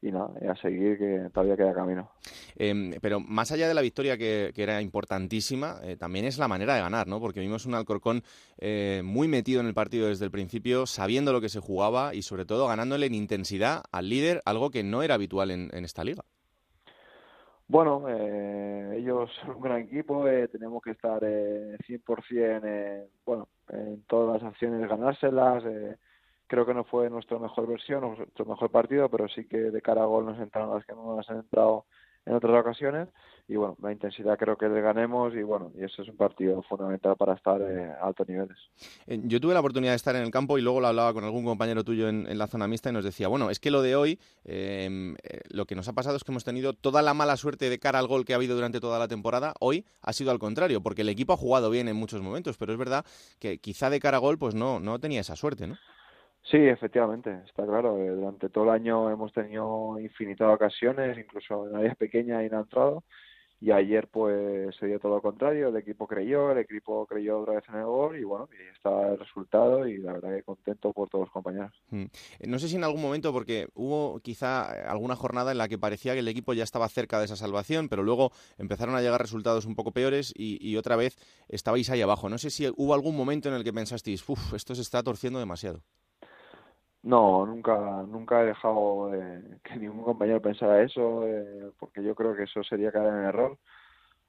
[0.00, 2.10] y nada, a seguir que todavía queda camino.
[2.56, 6.74] Em, pero más allá de la victoria que, era importantísima, eh, también es la manera
[6.74, 7.20] de ganar, ¿no?
[7.20, 8.22] Porque vimos un Alcorcón
[8.58, 12.22] eh, muy metido en el partido desde el principio, sabiendo lo que se jugaba y
[12.22, 16.24] sobre todo ganándole en intensidad al líder, algo que no era habitual en, esta liga.
[17.68, 24.52] Bueno, eh, ellos son un gran equipo, tenemos que estar 100% bueno, en todas las
[24.52, 25.64] acciones, ganárselas,
[26.46, 30.02] creo que no fue nuestra mejor versión, nuestro mejor partido, pero sí que de cara
[30.02, 31.86] a gol nos entraron las que no nos han entrado
[32.26, 33.08] en otras ocasiones
[33.48, 36.62] y bueno, la intensidad creo que le ganemos y bueno, y eso es un partido
[36.62, 38.56] fundamental para estar eh, a altos niveles.
[39.06, 41.44] Yo tuve la oportunidad de estar en el campo y luego lo hablaba con algún
[41.44, 44.18] compañero tuyo en, la zona mixta y nos decía, bueno, es que lo de hoy,
[44.44, 47.70] em, eh, lo que nos ha pasado es que hemos tenido toda la mala suerte
[47.70, 50.40] de cara al gol que ha habido durante toda la temporada, hoy ha sido al
[50.40, 53.06] contrario, porque el equipo ha jugado bien en muchos momentos, pero es verdad
[53.38, 55.76] que quizá de cara a gol pues no, no tenía esa suerte, ¿no?
[56.50, 57.98] Sí, efectivamente, está claro.
[57.98, 62.58] Eh, durante todo el año hemos tenido infinitas ocasiones, incluso en áreas pequeñas y no
[62.58, 63.04] ha entrado.
[63.58, 67.54] y ayer pues se dio todo lo contrario, el equipo creyó, el equipo creyó otra
[67.54, 70.92] vez en el gol y bueno, y está el resultado y la verdad que contento
[70.92, 71.72] por todos los compañeros.
[71.88, 72.04] Mm.
[72.38, 75.78] Eh, no sé si en algún momento, porque hubo quizá alguna jornada en la que
[75.78, 79.22] parecía que el equipo ya estaba cerca de esa salvación, pero luego empezaron a llegar
[79.22, 81.16] resultados un poco peores y, otra vez
[81.48, 82.28] estabais ahí abajo.
[82.28, 85.38] No sé si hubo algún momento en el que pensasteis, uff, esto se está torciendo
[85.38, 85.82] demasiado.
[87.06, 89.12] No, nunca, nunca he dejado
[89.62, 93.58] que ningún compañero pensara eso, eh, porque yo creo que eso sería caer en error.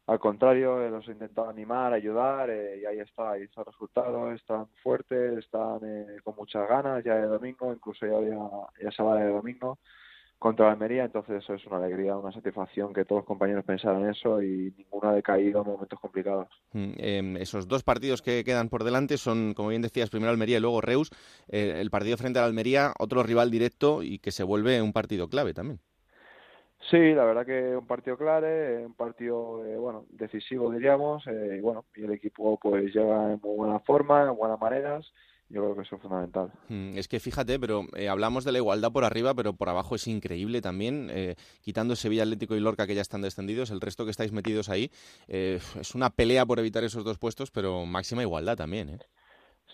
[0.06, 3.68] Al contrario, eh, los he intentado animar, ayudar, eh, y ahí está, ahí está el
[3.68, 5.80] resultado, están fuertes, están
[6.24, 9.80] con muchas ganas ya de domingo, incluso ya, ya se va de domingo
[10.40, 14.42] contra Almería, entonces eso es una alegría, una satisfacción que todos los compañeros pensaran eso
[14.42, 16.48] y ninguno ha decaído en momentos complicados.
[16.74, 20.58] Mm, em, esos dos partidos que quedan por delante son, como bien decías, primero Almería
[20.58, 21.10] y luego Reus.
[21.48, 25.28] Eh, el partido frente a Almería, otro rival directo y que se vuelve un partido
[25.28, 25.80] clave también.
[26.92, 31.62] Sí, la verdad que un partido clave, un partido eh, bueno decisivo diríamos, eh, y
[31.62, 35.12] bueno, y el equipo pues llega en muy buena forma, en buenas maneras
[35.50, 36.52] yo creo que eso es fundamental.
[36.68, 39.96] Mm, es que fíjate, pero eh, hablamos de la igualdad por arriba, pero por abajo
[39.96, 41.10] es increíble también.
[41.12, 44.70] Eh, quitando Sevilla Atlético y Lorca, que ya están descendidos, el resto que estáis metidos
[44.70, 44.92] ahí,
[45.28, 48.90] eh, es una pelea por evitar esos dos puestos, pero máxima igualdad también.
[48.90, 49.00] ¿eh?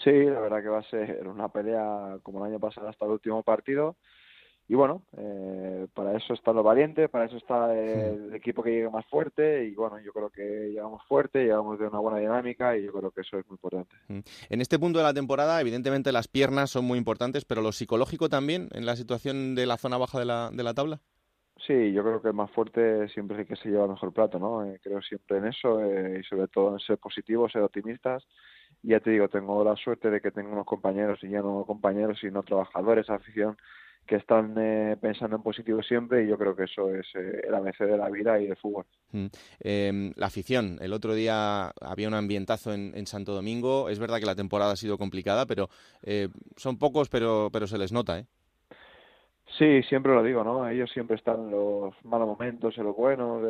[0.04, 3.12] Sí, la verdad que va a ser una pelea como el año pasado hasta el
[3.12, 3.96] último partido
[4.68, 8.90] y bueno, eh, para eso están los valientes, para eso está el, equipo que llegue
[8.90, 12.86] más fuerte y bueno, yo creo que llegamos fuerte, llegamos de una buena dinámica y
[12.86, 13.96] yo creo que eso es muy importante.
[14.08, 18.30] En este punto de la temporada, evidentemente las piernas son muy importantes, pero lo psicológico
[18.30, 21.02] también en la situación de la zona baja de la, de la tabla.
[21.68, 24.12] Sí, yo creo que el más fuerte siempre es el que se lleva el mejor
[24.12, 24.66] plato, ¿no?
[24.66, 28.26] Eh, creo siempre en eso eh, y sobre todo en ser positivos, ser optimistas.
[28.82, 31.64] Y ya te digo, tengo la suerte de que tengo unos compañeros y ya no
[31.66, 33.56] compañeros, sino trabajadores, afición
[34.06, 37.56] que están eh, pensando en positivo siempre y yo creo que eso es eh, el
[37.56, 38.86] ABC de la vida y del fútbol.
[39.12, 39.26] Mm.
[39.62, 44.20] Em, la afición, el otro día había un ambientazo en, en, Santo Domingo, es verdad
[44.20, 45.70] que la temporada ha sido complicada, pero
[46.04, 46.28] eh,
[46.58, 48.26] son pocos, pero, pero se les nota, ¿eh?
[49.58, 50.68] Sí, siempre lo digo, ¿no?
[50.68, 53.44] Ellos siempre están en los malos momentos, en los buenos,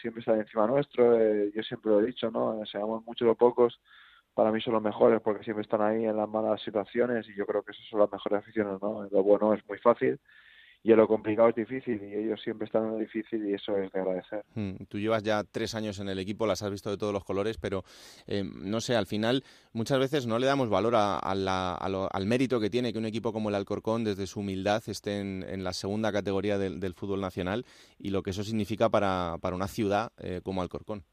[0.00, 1.18] siempre están encima nuestro,
[1.50, 2.64] yo siempre lo he dicho, ¿no?
[2.64, 3.78] Seamos muchos o pocos,
[4.34, 7.46] para mí son los mejores porque siempre están ahí en las malas situaciones y yo
[7.46, 9.08] creo que esas son las mejores aficiones, ¿no?
[9.10, 10.18] Lo bueno es muy fácil
[10.82, 13.76] y en lo complicado es difícil y ellos siempre están en lo difícil y eso
[13.76, 14.44] es de agradecer.
[14.54, 17.24] Hmm, tú llevas ya tres años en el equipo, las has visto de todos los
[17.24, 17.84] colores, pero
[18.26, 22.92] eh, no sé, al final muchas veces no le damos valor al mérito que tiene
[22.92, 26.94] que un equipo como el Alcorcón desde su humildad esté en, la segunda categoría del,
[26.94, 27.66] fútbol nacional
[27.98, 31.04] y lo que eso significa para, una ciudad eh, como Alcorcón.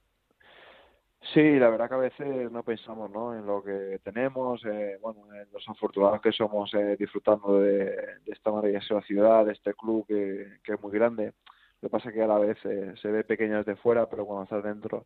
[1.34, 3.36] Sí, la verdad que a veces no pensamos ¿no?
[3.36, 8.50] en lo que tenemos, eh, bueno, en los afortunados que somos eh, disfrutando de, esta
[8.50, 11.34] maravillosa ciudad, de este club que, es muy grande.
[11.82, 14.26] Lo que pasa es que a la vez eh, se ve pequeño desde fuera, pero
[14.26, 15.06] cuando estás dentro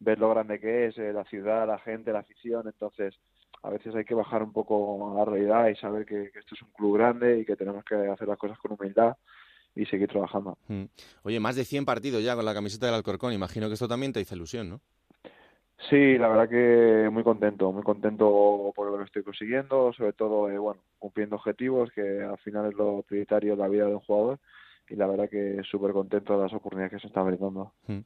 [0.00, 2.66] ves lo grande que es, la ciudad, la gente, la afición.
[2.66, 3.14] Entonces,
[3.62, 6.62] a veces hay que bajar un poco a la realidad y saber que, esto es
[6.62, 9.16] un club grande y que tenemos que hacer las cosas con humildad
[9.74, 10.58] y seguir trabajando.
[10.68, 10.84] Mm.
[11.22, 13.32] Oye, más de 100 partidos ya con la camiseta del Alcorcón.
[13.32, 14.80] Imagino que esto también te hizo ilusión, ¿no?
[15.88, 20.50] Sí, la verdad que muy contento, muy contento por lo que estoy consiguiendo, sobre todo,
[20.50, 24.00] eh, bueno, cumpliendo objetivos, que al final es lo prioritario de la vida de un
[24.00, 24.38] jugador,
[24.88, 27.72] y la verdad que súper contento de las oportunidades que se están brindando.
[27.86, 28.00] Mm.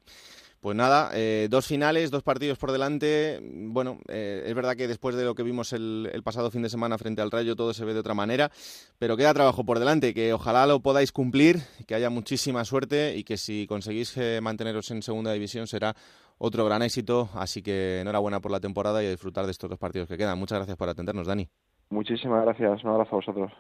[0.61, 3.39] Pues nada, eh, dos finales, dos partidos por delante.
[3.43, 6.70] Bueno, eh, es verdad que después de lo que vimos el, el, pasado fin de
[6.70, 8.51] semana frente al Rayo todo se ve de otra manera,
[8.99, 13.25] pero queda trabajo por delante, que ojalá lo podáis cumplir, que haya muchísima suerte y
[13.25, 15.95] que si conseguís manteneros en segunda división será
[16.39, 17.28] otro gran éxito.
[17.35, 20.39] Así que enhorabuena por la temporada y a disfrutar de estos dos partidos que quedan.
[20.39, 21.49] Muchas gracias por atendernos, Dani.
[21.91, 22.82] Muchísimas gracias.
[22.85, 23.53] Un abrazo a vosotros.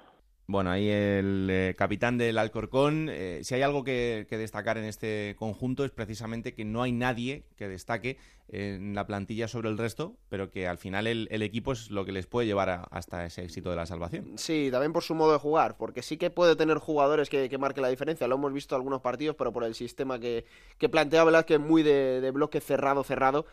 [0.46, 3.08] Bueno, ahí el eh, capitán del Alcorcón.
[3.10, 7.44] Eh, si hay algo que, destacar en este conjunto es precisamente que no hay nadie
[7.56, 8.18] que destaque
[8.48, 12.12] en la plantilla sobre el resto, pero que al final el, equipo es lo que
[12.12, 14.32] les puede llevar hasta ese éxito de la salvación.
[14.36, 17.56] Sí, también por su modo de jugar, porque sí que puede tener jugadores que, que
[17.56, 18.28] marquen la diferencia.
[18.28, 20.44] Lo hemos visto en algunos partidos, pero por el sistema que,
[20.76, 23.46] que plantea Velázquez, muy de bloque cerrado, cerrado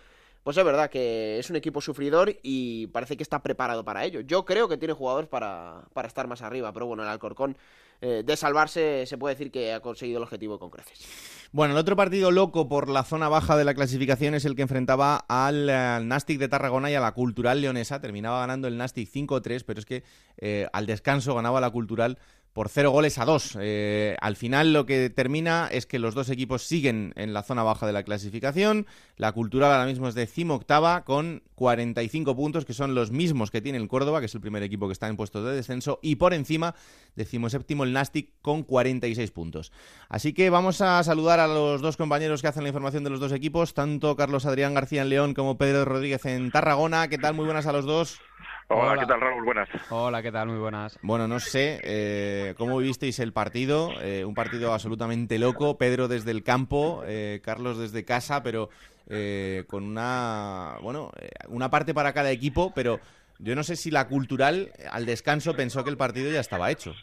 [0.44, 4.22] pues es verdad que es un equipo sufridor y parece que está preparado para ello.
[4.22, 7.58] Yo creo que tiene jugadores para, para estar más arriba, pero bueno, el Alcorcón
[8.04, 11.08] eh, de salvarse se puede decir que ha conseguido el objetivo con creces.
[11.52, 14.64] Bueno, el otro partido loco por la zona baja de la clasificación es el que
[14.64, 15.68] enfrentaba al,
[16.08, 18.02] Nastic de Tarragona y a la Cultural Leonesa.
[18.02, 20.04] Terminaba ganando el Nastic 5-3, pero es que
[20.38, 22.18] eh, al descanso ganaba la Cultural
[22.54, 23.58] por cero goles a dos.
[23.60, 27.64] Eh, al final lo que termina es que los dos equipos siguen en la zona
[27.64, 28.88] baja de la clasificación.
[29.16, 33.78] La Cultural ahora mismo es decimoctava con 45 puntos, que son los mismos que tiene
[33.78, 35.99] el Córdoba, que es el primer equipo que está en puestos de descenso.
[36.02, 36.76] Y por encima,
[37.16, 39.72] decimoséptimo el Nastic con 46 puntos.
[40.10, 43.20] Así que vamos a saludar a los dos compañeros que hacen la información de los
[43.20, 47.08] dos equipos, tanto Carlos Adrián García en León como Pedro Rodríguez en Tarragona.
[47.08, 47.34] ¿Qué tal?
[47.34, 48.20] Muy buenas a los dos.
[48.74, 49.43] Hola, ¿qué tal Raúl?
[49.43, 49.69] Buenas.
[49.89, 50.47] Hola, ¿qué tal?
[50.47, 50.97] Muy buenas.
[51.01, 56.32] Bueno, no sé eh, cómo visteis el partido, eh, un partido absolutamente loco, Pedro desde
[56.32, 58.69] el campo, eh, Carlos desde casa, pero
[59.67, 61.11] con una, bueno,
[61.49, 63.01] una parte para cada equipo, pero
[63.39, 66.95] yo no sé si la cultural al descanso pensó que el partido ya estaba hecho.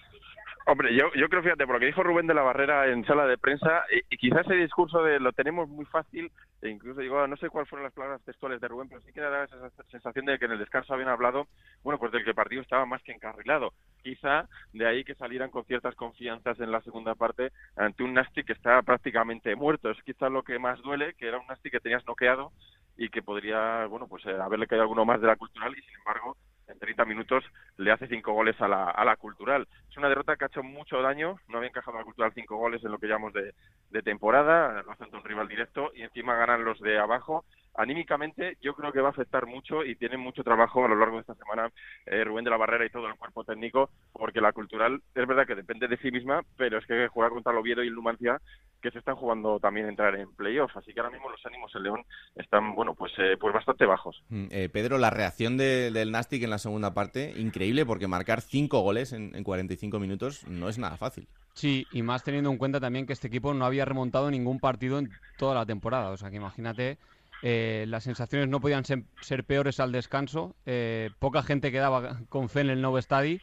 [0.70, 3.26] Hombre, yo, yo creo, fíjate, por lo que dijo Rubén de la Barrera en sala
[3.26, 7.38] de prensa, y, quizás ese discurso de lo tenemos muy fácil, e incluso digo, no
[7.38, 10.38] sé cuáles fueron las palabras textuales de Rubén, pero sí que da esa sensación de
[10.38, 11.46] que en el descanso habían hablado,
[11.82, 13.72] bueno, pues del que el partido estaba más que encarrilado.
[14.02, 18.44] Quizá de ahí que salieran con ciertas confianzas en la segunda parte ante un Nasti
[18.44, 19.90] que estaba prácticamente muerto.
[19.90, 22.52] Es quizá lo que más duele, que era un Nasti que tenías noqueado
[22.98, 25.96] y que podría, bueno, pues eh, haberle caído alguno más de la cultural y sin
[25.96, 26.36] embargo
[26.68, 27.44] en 30 minutos
[27.76, 29.66] le hace cinco goles a la, a la Cultural.
[29.90, 32.56] Es una derrota que ha hecho mucho daño, no había encajado a la Cultural cinco
[32.56, 33.54] goles en lo que llamamos de,
[33.90, 37.44] de temporada, lo hace un rival directo y encima ganan los de abajo
[37.78, 41.16] anímicamente yo creo que va a afectar mucho y tiene mucho trabajo a lo largo
[41.16, 41.70] de esta semana
[42.06, 45.46] eh, Rubén de la Barrera y todo el cuerpo técnico, porque la cultural es verdad
[45.46, 48.40] que depende de sí misma, pero es que jugar contra el Oviedo y el Numancia
[48.82, 51.82] que se están jugando también entrar en playoff, así que ahora mismo los ánimos en
[51.82, 52.04] León
[52.36, 54.22] están, bueno, pues, eh, pues bastante bajos.
[54.28, 58.80] Mm, eh, Pedro, la reacción del Nastic en la segunda parte, increíble, porque marcar cinco
[58.80, 61.28] goles en, en 45 minutos no es nada fácil.
[61.54, 64.98] Sí, y más teniendo en cuenta también que este equipo no había remontado ningún partido
[65.00, 66.98] en toda la temporada, o sea que imagínate
[67.42, 70.56] eh, las sensaciones no podían ser, peores al descanso.
[70.66, 73.38] Eh, poca gente quedaba con fe en el nuevo estadio,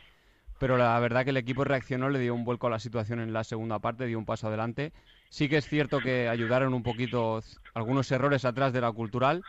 [0.60, 3.34] pero la verdad que el equipo reaccionó, le dio un vuelco a la situación en
[3.34, 4.92] la segunda parte, dio un paso adelante.
[5.30, 7.42] Sí que es cierto que ayudaron un poquito
[7.74, 9.44] algunos errores atrás de la cultural,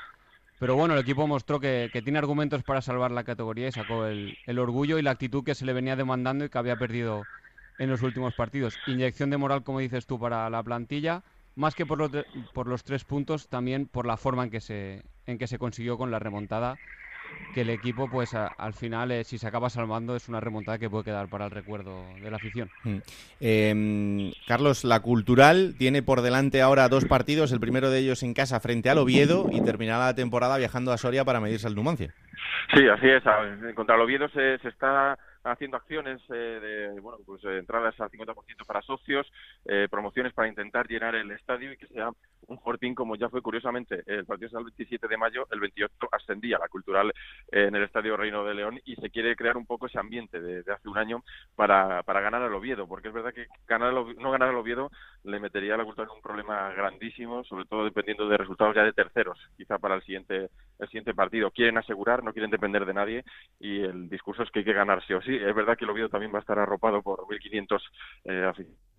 [0.58, 4.58] pero bueno, el equipo mostró que, tiene argumentos para salvar la categoría y sacó el,
[4.58, 7.24] orgullo y la actitud que se le venía demandando y que había perdido
[7.78, 8.78] en los últimos partidos.
[8.86, 11.22] Inyección de moral, como dices tú, para la plantilla
[11.56, 12.10] más que por los,
[12.52, 15.98] por los tres puntos, también por la forma en que se, en que se consiguió
[15.98, 16.76] con la remontada,
[17.54, 20.90] que el equipo, pues al final, eh, si se acaba salvando, es una remontada que
[20.90, 22.70] puede quedar para el recuerdo de la afición.
[22.84, 22.96] Mm.
[23.40, 28.34] Em, Carlos, la Cultural tiene por delante ahora dos partidos, el primero de ellos en
[28.34, 32.12] casa frente al Oviedo y terminará la temporada viajando a Soria para medirse al Numancia.
[32.74, 33.22] Sí, así es.
[33.74, 38.10] Contra el Oviedo se, se está haciendo acciones eh, de bueno pues eh, entradas al
[38.10, 38.34] 50%
[38.66, 39.26] para socios,
[39.64, 42.10] eh, promociones para intentar llenar el estadio y que sea
[42.48, 45.94] un fortín como ya fue curiosamente el partido es el 27 de mayo, el 28
[46.12, 47.12] ascendía la cultural
[47.50, 50.60] en el estadio Reino de León y se quiere crear un poco ese ambiente de,
[50.72, 51.24] hace un año
[51.54, 54.90] para, para ganar al Oviedo, porque es verdad que ganar no ganar al Oviedo
[55.24, 58.84] le metería a la cultural en un problema grandísimo, sobre todo dependiendo de resultados ya
[58.84, 61.50] de terceros, quizá para el siguiente el siguiente partido.
[61.50, 63.24] Quieren asegurar, no quieren depender de nadie
[63.58, 65.90] y el discurso es que hay que ganar sí o sí es verdad que el
[65.90, 67.80] Oviedo también va a estar arropado por 1.500
[68.24, 68.52] eh,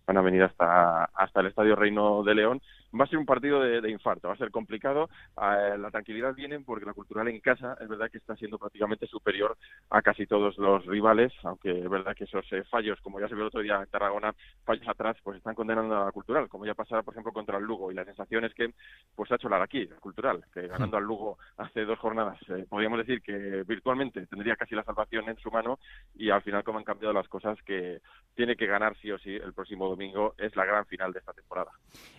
[0.05, 2.61] van a venir hasta, hasta el Estadio Reino de León
[2.99, 5.09] va a ser un partido de, infarto, va a ser complicado.
[5.35, 9.07] Ah, la tranquilidad viene porque la cultural en casa es verdad que está siendo prácticamente
[9.07, 9.57] superior
[9.89, 13.35] a casi todos los rivales, aunque es verdad que esos eh, fallos, como ya se
[13.35, 14.33] vio el otro día en Tarragona,
[14.63, 17.63] fallos atrás, pues están condenando a la cultural, como ya pasaba, por ejemplo, contra el
[17.63, 17.91] Lugo.
[17.91, 18.73] Y la sensación es que
[19.15, 22.65] pues ha hecho la aquí, la cultural, que ganando al Lugo hace dos jornadas, eh,
[22.69, 25.79] podríamos decir que virtualmente tendría casi la salvación en su mano
[26.15, 27.99] y al final, como han cambiado las cosas, que
[28.35, 31.33] tiene que ganar sí o sí el próximo domingo, es la gran final de esta
[31.33, 31.71] temporada.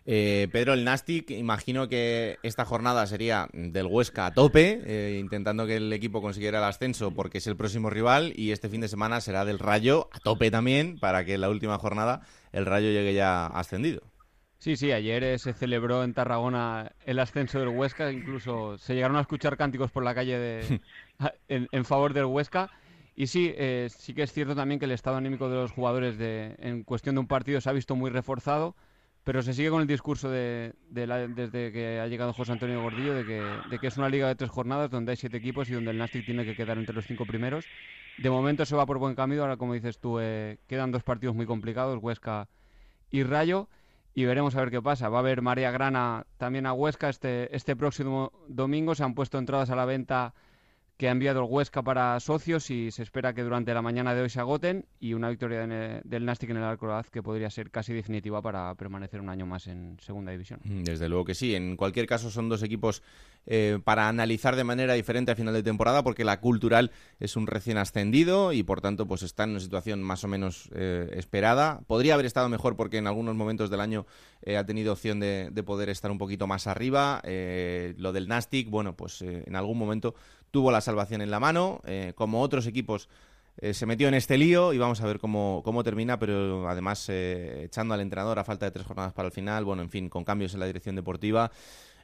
[0.04, 5.66] Eh, Pedro, el Nastic, imagino que esta jornada sería del Huesca a tope, eh, intentando
[5.66, 8.88] que el equipo consiguiera el ascenso porque es el próximo rival y este fin de
[8.88, 12.20] semana será del Rayo a tope también para que en la última jornada
[12.52, 14.02] el Rayo llegue ya ascendido.
[14.58, 19.16] Sí, sí, ayer eh, se celebró en Tarragona el ascenso del Huesca, incluso se llegaron
[19.16, 20.80] a escuchar cánticos por la calle de,
[21.48, 22.70] en, favor del Huesca.
[23.16, 26.18] Y sí, eh, sí que es cierto también que el estado anímico de los jugadores
[26.18, 28.76] de, en cuestión de un partido se ha visto muy reforzado
[29.24, 33.24] pero se sigue con el discurso de, desde que ha llegado José Antonio Gordillo de
[33.24, 36.24] que, es una liga de tres jornadas donde hay siete equipos y donde el Nastic
[36.24, 37.66] tiene que quedar entre los cinco primeros.
[38.16, 41.36] De momento se va por buen camino, ahora como dices tú, eh, quedan dos partidos
[41.36, 42.48] muy complicados, Huesca
[43.10, 43.68] y Rayo,
[44.14, 45.08] y veremos a ver qué pasa.
[45.08, 49.38] Va a haber María Grana también a Huesca este, este próximo domingo, se han puesto
[49.38, 50.34] entradas a la venta
[50.98, 54.22] que ha enviado el Huesca para socios y se espera que durante la mañana de
[54.22, 57.92] hoy se agoten y una victoria del Nastic en el Alcoraz que podría ser casi
[57.92, 60.58] definitiva para permanecer un año más en segunda división.
[60.64, 61.54] Mm, desde luego que sí.
[61.54, 63.04] En cualquier caso son dos equipos
[63.46, 66.90] eh, para analizar de manera diferente a final de temporada porque la Cultural
[67.20, 70.68] es un recién ascendido y por tanto pues está en una situación más o menos
[70.74, 71.80] eh, esperada.
[71.86, 74.04] Podría haber estado mejor porque en algunos momentos del año
[74.42, 77.22] eh, ha tenido opción de, de, poder estar un poquito más arriba.
[77.22, 80.16] lo del Nastic, bueno, pues en algún momento
[80.50, 83.08] tuvo la salvación en la mano, eh, como otros equipos
[83.60, 87.08] eh, se metió en este lío y vamos a ver cómo, cómo termina, pero además
[87.08, 90.08] eh, echando al entrenador a falta de tres jornadas para el final, bueno, en fin,
[90.08, 91.50] con cambios en la dirección deportiva.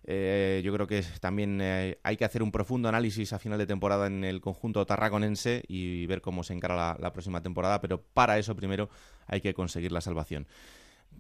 [0.07, 1.61] yo creo que también
[2.03, 6.07] hay que hacer un profundo análisis a final de temporada en el conjunto tarraconense y
[6.07, 8.91] ver cómo se encara la próxima temporada, pero para eso primero
[9.27, 10.47] hay que conseguir la salvación.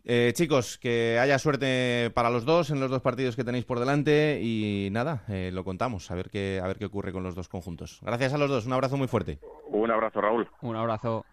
[0.05, 3.81] Eh, chicos, que haya suerte para los dos en los dos partidos que tenéis por
[3.81, 7.35] delante y nada, eh, lo contamos, a ver, qué, a ver qué ocurre con los
[7.35, 8.01] dos conjuntos.
[8.03, 9.39] Gracias a los dos, un abrazo muy fuerte.
[9.69, 10.49] Un abrazo, Raúl.
[10.61, 11.25] Un abrazo.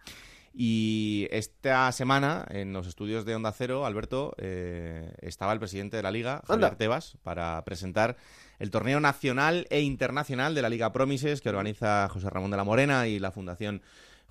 [0.54, 6.02] Y esta semana, en los estudios de Onda Cero, Alberto, eh, estaba el presidente de
[6.02, 8.16] la Liga, Javier Tebas, para presentar
[8.58, 12.64] el torneo nacional e internacional de la Liga Promises que organiza José Ramón de la
[12.64, 13.82] Morena y la Fundación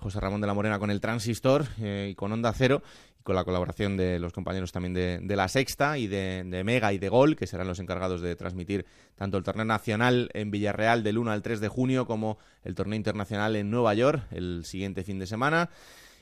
[0.02, 2.82] José Ramón de la Morena con el Transistor y con Onda Cero
[3.22, 7.08] con la colaboración de los compañeros también de, La Sexta y de, Mega y de
[7.08, 8.84] Gol, que serán los encargados de transmitir
[9.14, 12.96] tanto el torneo nacional en Villarreal del 1 al 3 de junio como el torneo
[12.96, 15.70] internacional en Nueva York el siguiente fin de semana.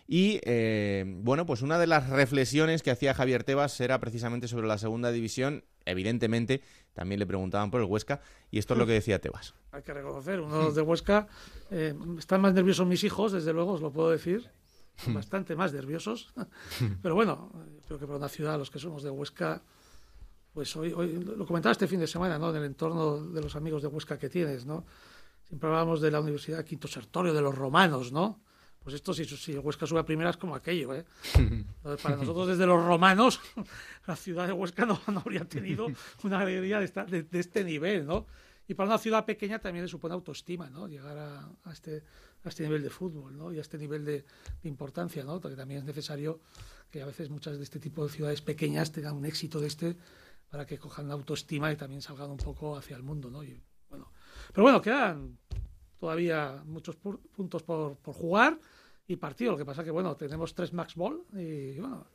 [0.07, 4.67] Y eh, bueno, pues una de las reflexiones que hacía Javier Tebas era precisamente sobre
[4.67, 5.65] la segunda división.
[5.85, 6.63] Evidentemente,
[6.93, 8.21] también le preguntaban por el Huesca,
[8.51, 9.55] y esto es lo que decía Tebas.
[9.73, 11.29] Hay que reconocer, uno de los de Huesca,
[11.71, 14.51] eh, están más nerviosos mis hijos, desde luego, os lo puedo decir.
[15.07, 16.33] Bastante más nerviosos.
[17.03, 17.51] Pero bueno,
[17.87, 19.63] creo que para una ciudad, los que somos de Huesca,
[20.53, 22.51] pues hoy, hoy lo comentaba este fin de semana, ¿no?
[22.51, 24.85] En el entorno de los amigos de Huesca que tienes, ¿no?
[25.49, 28.41] Siempre hablábamos de la Universidad Quinto Sertorio, de los romanos, ¿no?
[28.83, 31.05] Pues esto, si, si Huesca sube a primeras, como aquello, ¿eh?
[32.03, 33.41] para nosotros, desde los romanos,
[34.07, 35.87] la ciudad de Huesca no, habría tenido
[36.23, 38.27] una alegría de, de, este nivel, ¿no?
[38.67, 40.87] Y para una ciudad pequeña también le supone autoestima, ¿no?
[40.87, 42.05] Llegar a este
[42.45, 43.53] a este nivel de fútbol ¿no?
[43.53, 44.25] y a este nivel de,
[44.63, 45.41] importancia, ¿no?
[45.41, 46.41] porque también es necesario
[46.91, 49.97] que a veces muchas de este tipo de ciudades pequeñas tengan un éxito de este
[50.49, 53.31] para que cojan la autoestima y también salgan un poco hacia el mundo.
[53.31, 53.45] ¿no?
[53.45, 54.11] Y, bueno,
[54.53, 55.39] pero bueno, quedan
[56.01, 58.59] todavía muchos puntos por, por jugar
[59.07, 59.53] y partido.
[59.53, 62.07] Lo que pasa que, bueno, tenemos tres Max Ball y, bueno,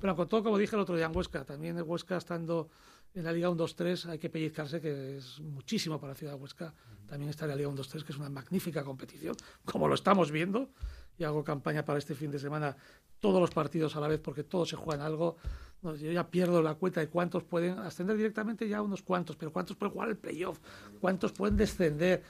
[0.00, 2.68] pero con todo, como dije el otro día en Huesca, también en Huesca estando
[3.14, 6.74] en la Liga 1-2-3 hay que pellizcarse, que es muchísimo para la ciudad de Huesca.
[7.06, 9.34] También está en la Liga 1-2-3, que es una magnífica competición,
[9.64, 10.68] como lo estamos viendo.
[11.16, 12.76] Y hago campaña para este fin de semana,
[13.18, 15.36] todos los partidos a la vez, porque todos se juegan algo.
[15.82, 19.76] yo ya pierdo la cuenta de cuántos pueden ascender directamente, ya unos cuantos, pero cuántos
[19.76, 20.60] pueden jugar el playoff,
[21.00, 22.22] cuántos pueden descender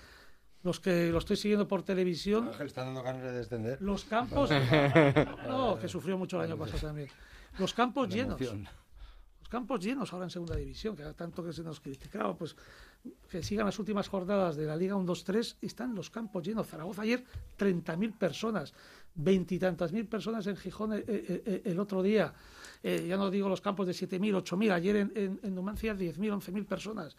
[0.62, 2.48] los que lo estoy siguiendo por televisión.
[2.48, 3.80] Ángel está dando ganas de descender.
[3.80, 4.50] Los campos.
[5.48, 7.09] no, que sufrió mucho el año pasado también.
[7.59, 8.40] Los campos llenos
[9.48, 12.54] campos llenos ahora en segunda división, que tanto que se nos criticaba, pues
[13.30, 16.66] que sigan las últimas jornadas de la Liga 1-2-3, están los campos llenos.
[16.66, 17.24] Zaragoza ayer,
[17.59, 18.74] 30.000 personas,
[19.14, 22.32] veintitantas mil personas en Gijón eh, eh, eh, el, otro día.
[22.82, 26.64] ya no digo los campos de 7.000, 8.000, ayer en, en, en Numancia 10.000, 11.000
[26.64, 27.16] personas.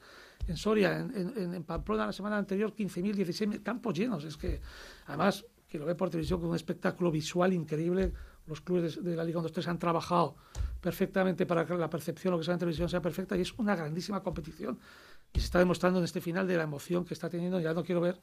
[0.48, 4.24] En Soria, en, en, Pamplona la semana anterior 15.000, 16.000, campos llenos.
[4.24, 4.62] Es que,
[5.08, 8.14] además, que lo ve por televisión con un espectáculo visual increíble,
[8.48, 10.36] los clubes de, la Liga 1-2-3 han trabajado
[10.82, 13.76] perfectamente para que la percepción, lo que sea en televisión, sea perfecta y es una
[13.76, 14.80] grandísima competición.
[15.34, 17.60] Y se está demostrando en este final de la emoción que está teniendo.
[17.60, 18.20] Ya no quiero ver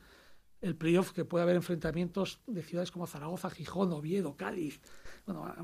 [0.60, 4.80] el playoff que puede haber enfrentamientos de ciudades como Zaragoza, Gijón, Oviedo, Cádiz,
[5.26, 5.54] bueno,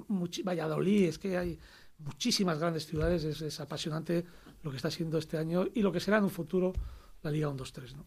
[0.45, 1.09] Valladolid.
[1.09, 1.59] Es que hay
[1.99, 3.25] muchísimas grandes ciudades.
[3.25, 4.25] Es, apasionante
[4.63, 6.73] lo que está siendo este año y lo que será en un futuro
[7.23, 7.95] la Liga 1-2-3.
[7.97, 8.05] ¿no?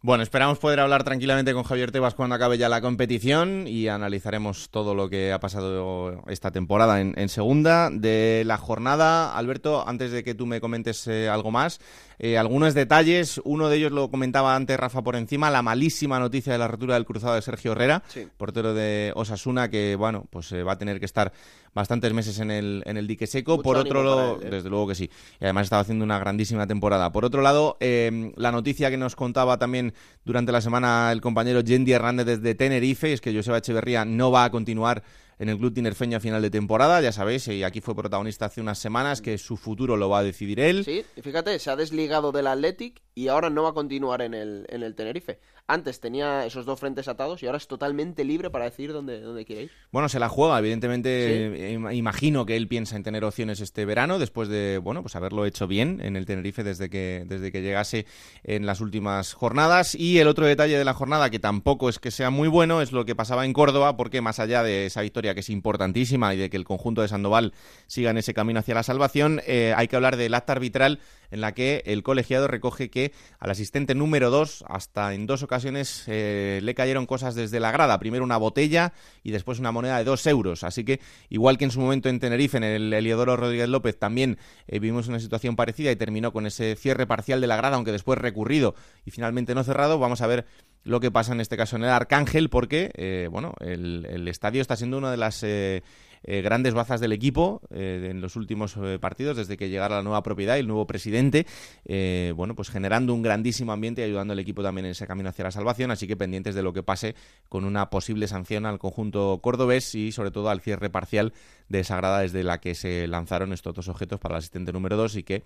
[0.00, 4.70] Bueno, esperamos poder hablar tranquilamente con Javier Tebas cuando acabe ya la competición y analizaremos
[4.70, 7.90] todo lo que ha pasado esta temporada en, segunda.
[7.90, 11.80] De la jornada, Alberto, antes de que tú me comentes eh, algo más,
[12.18, 13.40] eh, algunos detalles.
[13.44, 16.94] Uno de ellos lo comentaba antes Rafa por encima, la malísima noticia de la rotura
[16.94, 18.02] del cruzado de Sergio Herrera,
[18.36, 21.32] portero de Osasuna, que bueno, pues eh, va a tener que estar
[21.74, 23.62] bastantes meses en el, en el dique seco.
[23.62, 24.48] Por otro lado, ¿eh?
[24.50, 25.10] desde luego que sí.
[25.40, 27.12] Y además estaba haciendo una grandísima temporada.
[27.12, 29.94] Por otro lado, em, la noticia que nos contaba también
[30.24, 34.44] durante la semana el compañero Yendi Hernández desde Tenerife es que Joseba Echeverría no va
[34.44, 35.02] a continuar
[35.38, 38.60] en el club tinerfeño a final de temporada, ya sabéis, y aquí fue protagonista hace
[38.60, 40.84] unas semanas que su futuro lo va a decidir él.
[40.84, 44.66] Sí, fíjate, se ha desligado del Athletic y ahora no va a continuar en el,
[44.68, 45.38] en el Tenerife.
[45.68, 49.44] Antes tenía esos dos frentes atados y ahora es totalmente libre para decir dónde, dónde
[49.44, 49.70] quiere ir.
[49.92, 54.48] Bueno, se la juega, evidentemente imagino que él piensa en tener opciones este verano después
[54.48, 58.06] de, bueno, pues haberlo hecho bien en el Tenerife desde que, desde que llegase
[58.44, 59.94] en las últimas jornadas.
[59.94, 62.92] Y el otro detalle de la jornada, que tampoco es que sea muy bueno, es
[62.92, 66.38] lo que pasaba en Córdoba, porque más allá de esa victoria que es importantísima y
[66.38, 67.52] de que el conjunto de Sandoval
[67.86, 71.00] siga en ese camino hacia la salvación, eh, hay que hablar del acta arbitral
[71.30, 75.57] en la que el colegiado recoge que al asistente número 2, hasta en dos ocasiones,
[75.64, 77.98] eh, le cayeron cosas desde la grada.
[77.98, 78.92] Primero una botella
[79.22, 80.64] y después una moneda de dos euros.
[80.64, 84.38] Así que, igual que en su momento en Tenerife, en el Eliodoro Rodríguez López, también
[84.66, 87.92] eh, vimos una situación parecida y terminó con ese cierre parcial de la grada, aunque
[87.92, 89.98] después recurrido y finalmente no cerrado.
[89.98, 90.46] Vamos a ver
[90.84, 94.62] lo que pasa en este caso en el Arcángel, porque eh, bueno, el, el, estadio
[94.62, 95.44] está siendo una de las
[96.22, 100.02] eh, grandes bazas del equipo eh, en los últimos eh, partidos, desde que llegara la
[100.02, 101.46] nueva propiedad y el nuevo presidente,
[102.34, 105.44] bueno, pues generando un grandísimo ambiente y ayudando al equipo también en ese camino hacia
[105.44, 107.14] la salvación, así que pendientes de lo que pase
[107.48, 111.32] con una posible sanción al conjunto cordobés y sobre todo al cierre parcial
[111.68, 114.96] de esa grada desde la que se lanzaron estos dos objetos para el asistente número
[114.96, 115.42] 2 y que,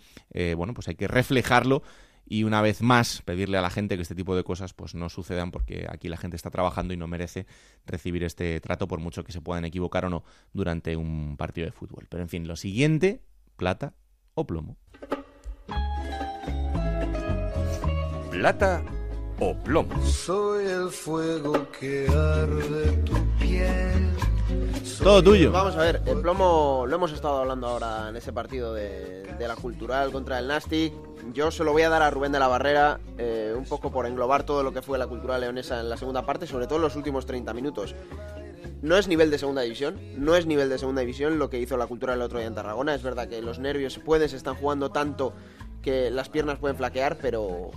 [0.57, 1.83] bueno, pues hay que reflejarlo
[2.27, 5.09] y una vez más pedirle a la gente que este tipo de cosas pues no
[5.09, 7.47] sucedan porque aquí la gente está trabajando y no merece
[7.87, 11.73] recibir este trato por mucho que se puedan equivocar o no durante un partido de
[11.73, 12.07] fútbol.
[12.09, 13.23] Pero en fin, lo siguiente,
[13.57, 13.95] plata
[14.35, 14.77] o plomo.
[18.31, 18.83] Plata
[19.39, 20.07] o plomo.
[20.07, 24.22] Soy el fuego que arde tu piel
[25.03, 25.51] todo tuyo.
[25.51, 29.57] Vamos a ver, el plomo lo hemos estado hablando ahora en ese partido de, la
[29.57, 30.93] Cultural contra el Nastic.
[31.33, 34.07] Yo se lo voy a dar a Rubén de la Barrera, eh, un poco por
[34.07, 36.83] englobar todo lo que fue la Cultural Leonesa en la segunda parte, sobre todo en
[36.83, 37.95] los últimos 30 minutos.
[38.83, 41.77] No es nivel de segunda división, no es nivel de segunda división lo que hizo
[41.77, 42.95] la Cultural el otro día en Tarragona.
[42.95, 45.33] Es verdad que los nervios pueden, se están jugando tanto
[45.83, 47.71] que las piernas pueden flaquear, pero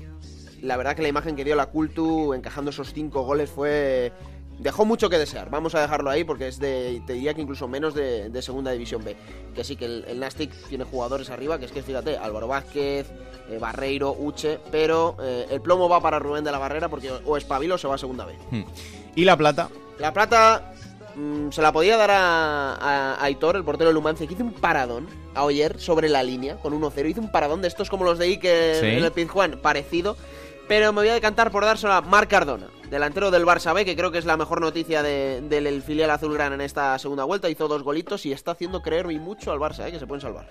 [0.61, 4.13] la verdad que la imagen que dio la Cultu encajando esos cinco goles fue
[4.59, 5.49] dejó mucho que desear.
[5.49, 9.03] Vamos a dejarlo ahí porque es de, te diría que incluso menos de, segunda división
[9.03, 9.15] B.
[9.53, 13.07] Que sí que el, Nastic tiene jugadores arriba, que es que fíjate, Álvaro Vázquez,
[13.49, 17.37] eh, Barreiro, Uche, pero eh, el plomo va para Rubén de la Barrera porque o
[17.37, 18.35] espabilo o se va a segunda B.
[18.51, 18.63] Hmm.
[19.15, 19.69] ¿Y la plata?
[19.99, 20.73] La plata
[21.15, 25.07] mm, se la podía dar a, Aitor, el portero de Lumance, que hizo un paradón
[25.33, 27.09] a Oyer sobre la línea con 1-0.
[27.09, 30.17] Hizo un paradón de estos como los de Ike en el Pizjuán, parecido.
[30.67, 33.95] Pero me voy a decantar por dárselo a Marc Cardona delantero del Barça B, que
[33.95, 37.49] creo que es la mejor noticia del filial azulgrana en esta segunda vuelta.
[37.49, 39.91] Hizo dos golitos y está haciendo creer y mucho al Barça, ¿eh?
[39.91, 40.47] que se pueden salvar.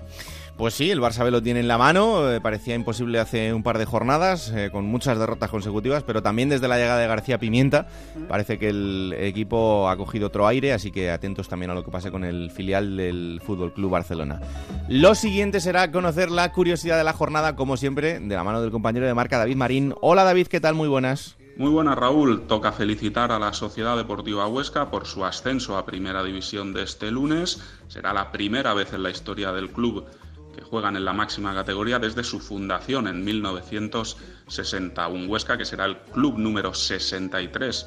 [0.56, 2.30] Pues sí, el Barça B lo tiene en la mano.
[2.30, 6.48] Eh, parecía imposible hace un par de jornadas, eh, con muchas derrotas consecutivas, pero también
[6.48, 7.86] desde la llegada de García Pimienta
[8.28, 11.90] parece que el equipo ha cogido otro aire, así que atentos también a lo que
[11.90, 14.40] pase con el filial del Fútbol Club Barcelona.
[14.88, 18.70] Lo siguiente será conocer la curiosidad de la jornada, como siempre, de la mano del
[18.70, 19.94] compañero de marca David Marín.
[20.00, 20.74] Hola David, ¿qué tal?
[20.74, 21.36] Muy buenas.
[21.56, 26.24] Muy buena Raúl, toca felicitar a la Sociedad Deportiva Huesca por su ascenso a Primera
[26.24, 27.62] División de este lunes.
[27.86, 30.04] Será la primera vez en la historia del club
[30.52, 35.06] que juegan en la máxima categoría desde su fundación en 1960.
[35.06, 37.86] Un Huesca que será el club número 63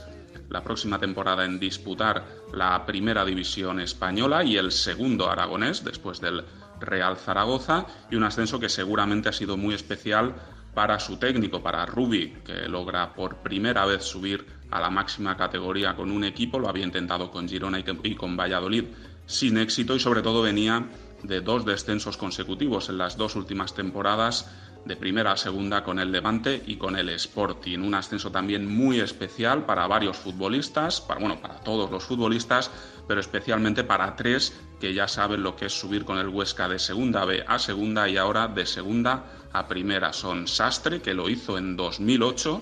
[0.49, 6.45] la próxima temporada en disputar la Primera División española y el segundo aragonés después del
[6.79, 10.35] Real Zaragoza y un ascenso que seguramente ha sido muy especial
[10.77, 15.95] para su técnico, para Rubi, que logra por primera vez subir a la máxima categoría
[15.95, 18.83] con un equipo, lo había intentado con Girona y con Valladolid
[19.25, 20.85] sin éxito y sobre todo venía
[21.23, 24.51] de dos descensos consecutivos en las dos últimas temporadas
[24.85, 27.79] de primera a segunda con el Levante y con el Sporting.
[27.79, 32.69] Un ascenso también muy especial para varios futbolistas, para, bueno, para todos los futbolistas,
[33.07, 36.79] pero especialmente para tres que ya saben lo que es subir con el Huesca de
[36.79, 40.13] segunda B a segunda y ahora de segunda a primera.
[40.13, 42.61] Son Sastre, que lo hizo en 2008,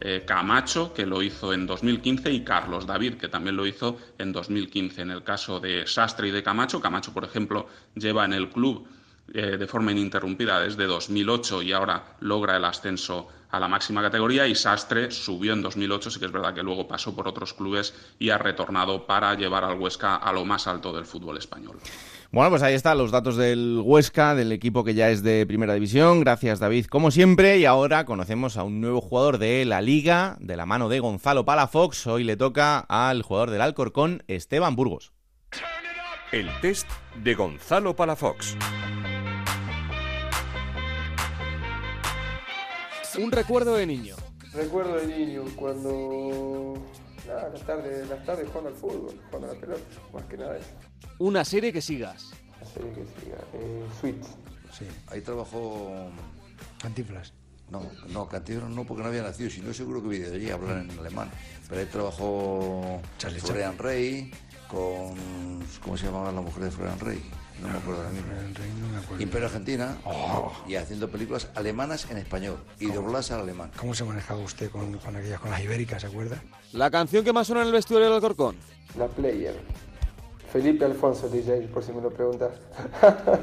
[0.00, 4.32] eh, Camacho, que lo hizo en 2015, y Carlos David, que también lo hizo en
[4.32, 5.02] 2015.
[5.02, 8.86] En el caso de Sastre y de Camacho, Camacho, por ejemplo, lleva en el club
[9.34, 14.46] eh, de forma ininterrumpida desde 2008 y ahora logra el ascenso a la máxima categoría
[14.46, 17.94] y Sastre subió en 2008, sí que es verdad que luego pasó por otros clubes
[18.18, 21.78] y ha retornado para llevar al Huesca a lo más alto del fútbol español.
[22.30, 25.72] Bueno, pues ahí están los datos del Huesca, del equipo que ya es de Primera
[25.72, 26.20] División.
[26.20, 27.56] Gracias, David, como siempre.
[27.56, 31.46] Y ahora conocemos a un nuevo jugador de la Liga, de la mano de Gonzalo
[31.46, 32.06] Palafox.
[32.06, 35.12] Hoy le toca al jugador del Alcorcón, Esteban Burgos.
[36.30, 36.90] El test
[37.22, 38.58] de Gonzalo Palafox.
[43.18, 44.16] Un recuerdo de niño.
[44.52, 46.74] Recuerdo de niño cuando.
[47.26, 49.82] Nada, las tardes, las tardes jugando al fútbol, jugando a la pelota,
[50.14, 50.70] más que nada eso.
[51.18, 52.30] Una serie que sigas.
[52.56, 53.36] Una serie que siga.
[53.54, 54.22] Eh, Sweet.
[54.72, 56.10] Sí, ahí trabajó.
[56.80, 57.32] Cantinflas.
[57.70, 60.54] No, no, cantinero no, porque no había nacido, si no seguro que hubiera allí a
[60.54, 61.30] hablar en alemán.
[61.68, 64.30] Pero ahí trabajó Charlie Florian Rey,
[64.68, 65.60] con.
[65.82, 67.22] ¿Cómo se llamaba la mujer de Florian Rey?
[67.62, 68.28] No me acuerdo ahora mismo.
[69.18, 70.52] Imperio Argentina Oh.
[70.66, 73.70] y haciendo películas alemanas en español y dobladas al alemán.
[73.76, 76.40] ¿Cómo se manejaba usted con, con aquellas, con las ibéricas, se acuerda?
[76.72, 78.56] La canción que más suena en el vestuario del Alcorcón.
[78.96, 79.58] La Player.
[80.52, 82.52] Felipe Alfonso DJ, por si me lo preguntas.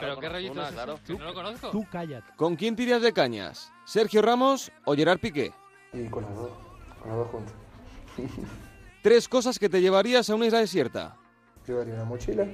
[0.00, 1.02] Pero qué es ese?
[1.06, 1.70] Que no lo conozco.
[1.70, 2.32] Tú cállate.
[2.36, 3.72] ¿Con quién tiras de cañas?
[3.84, 5.52] ¿Sergio Ramos o Gerard Piqué?
[5.92, 6.50] Y con las dos,
[7.00, 7.54] con las dos juntas.
[9.02, 11.16] Tres cosas que te llevarías a una isla desierta.
[11.66, 12.46] Llevaría una mochila,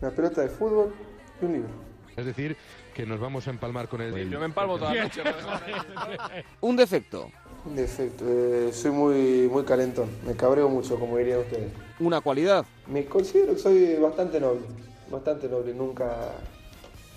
[0.00, 0.94] una pelota de fútbol
[1.40, 1.70] y un libro.
[2.16, 2.56] Es decir,
[2.94, 4.30] que nos vamos a empalmar con el...
[4.30, 5.22] Yo me empalmo toda la noche.
[6.62, 7.30] Un defecto.
[7.66, 11.72] Un defecto, eh, soy muy, muy calentón, me cabreo mucho, como dirían ustedes.
[11.98, 12.64] Una cualidad.
[12.86, 14.62] Me considero que soy bastante noble,
[15.10, 16.32] bastante noble, nunca,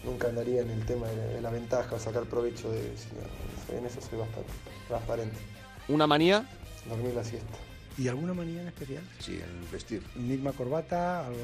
[0.04, 2.82] nunca andaría en el tema de la, de la ventaja o sacar provecho de...
[3.78, 4.50] En eso soy bastante
[4.88, 5.38] transparente.
[5.88, 6.50] Una manía.
[6.88, 7.69] Dormir la siesta.
[8.00, 9.04] ¿Y alguna manía en especial?
[9.20, 10.02] Sí, el vestir.
[10.16, 11.28] ¿Enigma corbata?
[11.28, 11.40] Algo,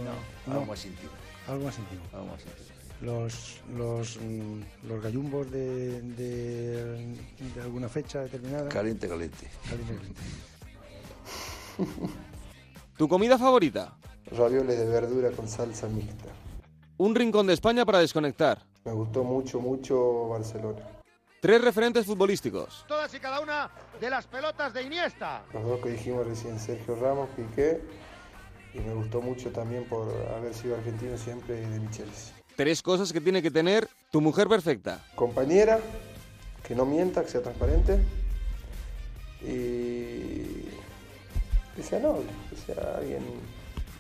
[0.48, 1.12] Algo más íntimo.
[1.50, 2.02] Algo más íntimo.
[2.14, 2.66] Algo más íntimo.
[3.02, 7.16] Los, los, mm, los gallumbos de, de,
[7.56, 8.70] de alguna fecha determinada.
[8.70, 9.50] Caliente, caliente.
[9.70, 10.22] Caliente, caliente.
[12.98, 13.98] ¿Tu comida favorita?
[14.32, 16.30] Ravioles de verdura con salsa mixta.
[16.96, 18.64] Un rincón de España para desconectar.
[18.86, 20.80] Me gustó mucho, mucho Barcelona.
[21.46, 22.86] Tres referentes futbolísticos.
[22.88, 23.70] Todas y cada una
[24.02, 25.44] de las pelotas de Iniesta.
[25.54, 27.84] Los dos que dijimos recién, Sergio Ramos, Piqué.
[28.74, 32.34] Y me gustó mucho también por haber sido argentino siempre de Michelis.
[32.56, 35.06] Tres cosas que tiene que tener tu mujer perfecta.
[35.14, 35.80] Compañera,
[36.68, 38.00] que no mienta, que sea transparente.
[39.44, 40.66] Y
[41.76, 43.24] que sea noble, que sea alguien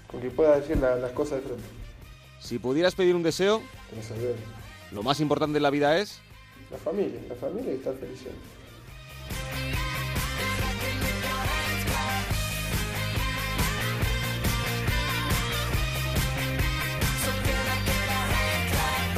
[0.08, 1.64] con quien pueda decir la- las cosas de frente.
[2.40, 4.36] Si pudieras pedir un deseo, Que
[4.96, 6.22] lo más importante de la vida es...
[6.72, 8.26] La familia, la familia y estar feliz.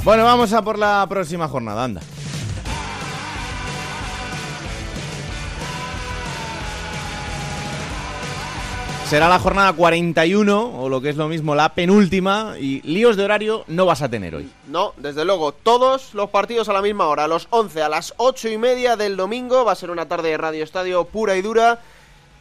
[0.04, 2.02] Bueno, vamos a por la próxima jornada, anda.
[9.10, 13.24] Será la jornada 41, o lo que es lo mismo, la penúltima, y líos de
[13.24, 14.52] horario no vas a tener hoy.
[14.68, 18.14] No, desde luego, todos los partidos a la misma hora, a los 11, a las
[18.18, 21.42] 8 y media del domingo, va a ser una tarde de Radio Estadio pura y
[21.42, 21.80] dura,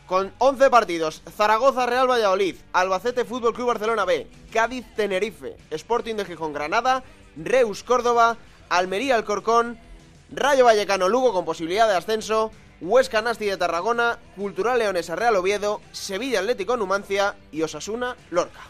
[0.08, 6.24] con 11 partidos, Zaragoza, Real Valladolid, Albacete, Fútbol Club Barcelona B, Cádiz, Tenerife, Sporting de
[6.24, 7.04] Gijón, Granada,
[7.36, 8.38] Reus, Córdoba,
[8.70, 9.78] Almería, Alcorcón,
[10.32, 12.50] Rayo Vallecano, Lugo con posibilidad de ascenso,
[12.80, 18.60] Huesca, Nasti de Tarragona, Cultural Leonesa, Real Oviedo, Sevilla, Atlético, Numancia y Osasuna, Lorca.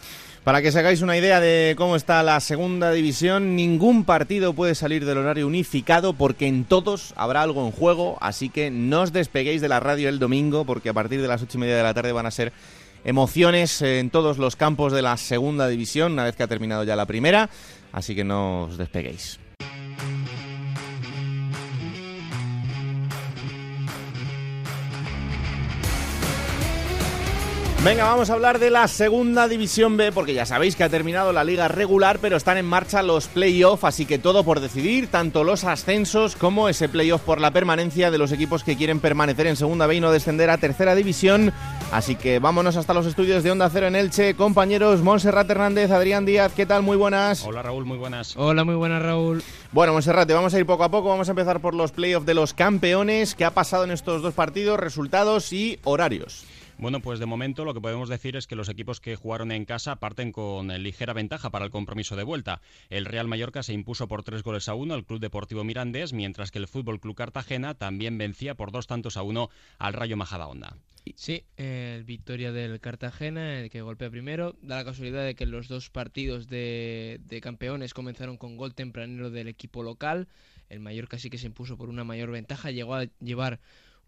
[0.47, 4.77] Para que os hagáis una idea de cómo está la segunda división, ningún partido puede
[4.77, 9.13] salir del horario unificado porque en todos habrá algo en juego, así que no os
[9.13, 11.83] despeguéis de la radio el domingo porque a partir de las ocho y media de
[11.83, 12.53] la tarde van a ser
[13.05, 16.95] emociones en todos los campos de la segunda división una vez que ha terminado ya
[16.95, 17.51] la primera,
[17.91, 19.41] así que no os despeguéis.
[27.87, 31.33] Venga, vamos a hablar de la segunda división B, porque ya sabéis que ha terminado
[31.33, 35.45] la liga regular, pero están en marcha los playoffs, así que todo por decidir, tanto
[35.45, 39.55] los ascensos como ese playoff por la permanencia de los equipos que quieren permanecer en
[39.55, 41.53] segunda B y no descender a tercera división.
[41.93, 46.27] Así que vámonos hasta los estudios de Onda Cero en Elche, compañeros Monserrat Hernández, Adrián
[46.27, 46.83] Díaz, ¿qué tal?
[46.83, 47.45] Muy buenas.
[47.45, 48.37] Hola Raúl, muy buenas.
[48.37, 49.45] Hola, muy buenas Raúl.
[49.71, 52.35] Bueno, Monserrate, vamos a ir poco a poco, vamos a empezar por los playoffs de
[52.35, 56.47] los campeones, ¿qué ha pasado en estos dos partidos, resultados y horarios?
[56.79, 59.65] Bueno, pues de momento lo que podemos decir es que los equipos que jugaron en
[59.65, 62.61] casa parten con eh, ligera ventaja para el compromiso de vuelta.
[62.91, 66.51] El Real Mallorca se impuso por tres goles a uno al Club Deportivo Mirandés, mientras
[66.51, 69.49] que el Fútbol Club Cartagena también vencía por dos tantos a uno
[69.79, 70.77] al Rayo Majadahonda.
[71.15, 74.57] Sí, eh, victoria del Cartagena, el que golpea primero.
[74.61, 79.31] Da la casualidad de que los dos partidos de, de campeones comenzaron con gol tempranero
[79.31, 80.29] del equipo local.
[80.69, 83.61] El Mallorca sí que se impuso por una mayor ventaja, llegó a llevar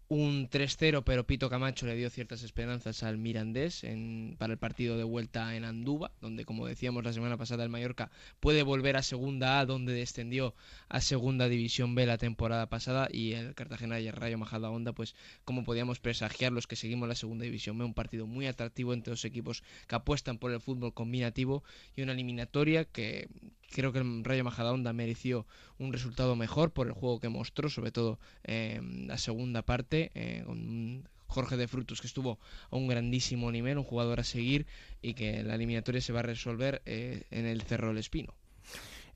[0.09, 4.97] un 3-0, pero Pito Camacho le dio ciertas esperanzas al Mirandés en, para el partido
[4.97, 9.03] de vuelta en Andúba, donde, como decíamos la semana pasada, el Mallorca puede volver a
[9.03, 10.55] Segunda A, donde descendió
[10.89, 15.13] a Segunda División B la temporada pasada, y el Cartagena y el Rayo Majadahonda, pues
[15.45, 19.11] como podíamos presagiar los que seguimos la Segunda División B, un partido muy atractivo entre
[19.11, 21.63] dos equipos que apuestan por el fútbol combinativo
[21.95, 23.29] y una eliminatoria que
[23.71, 25.45] creo que el Rayo Majadahonda mereció
[25.77, 30.43] un resultado mejor por el juego que mostró, sobre todo eh, la segunda parte, eh,
[30.45, 32.39] con Jorge de Frutos, que estuvo
[32.71, 34.65] a un grandísimo nivel, un jugador a seguir
[35.01, 38.33] y que la eliminatoria se va a resolver eh, en el Cerro del Espino.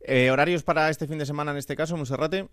[0.06, 2.49] Eh, ¿Horarios para este fin de semana en este caso, Monserrate?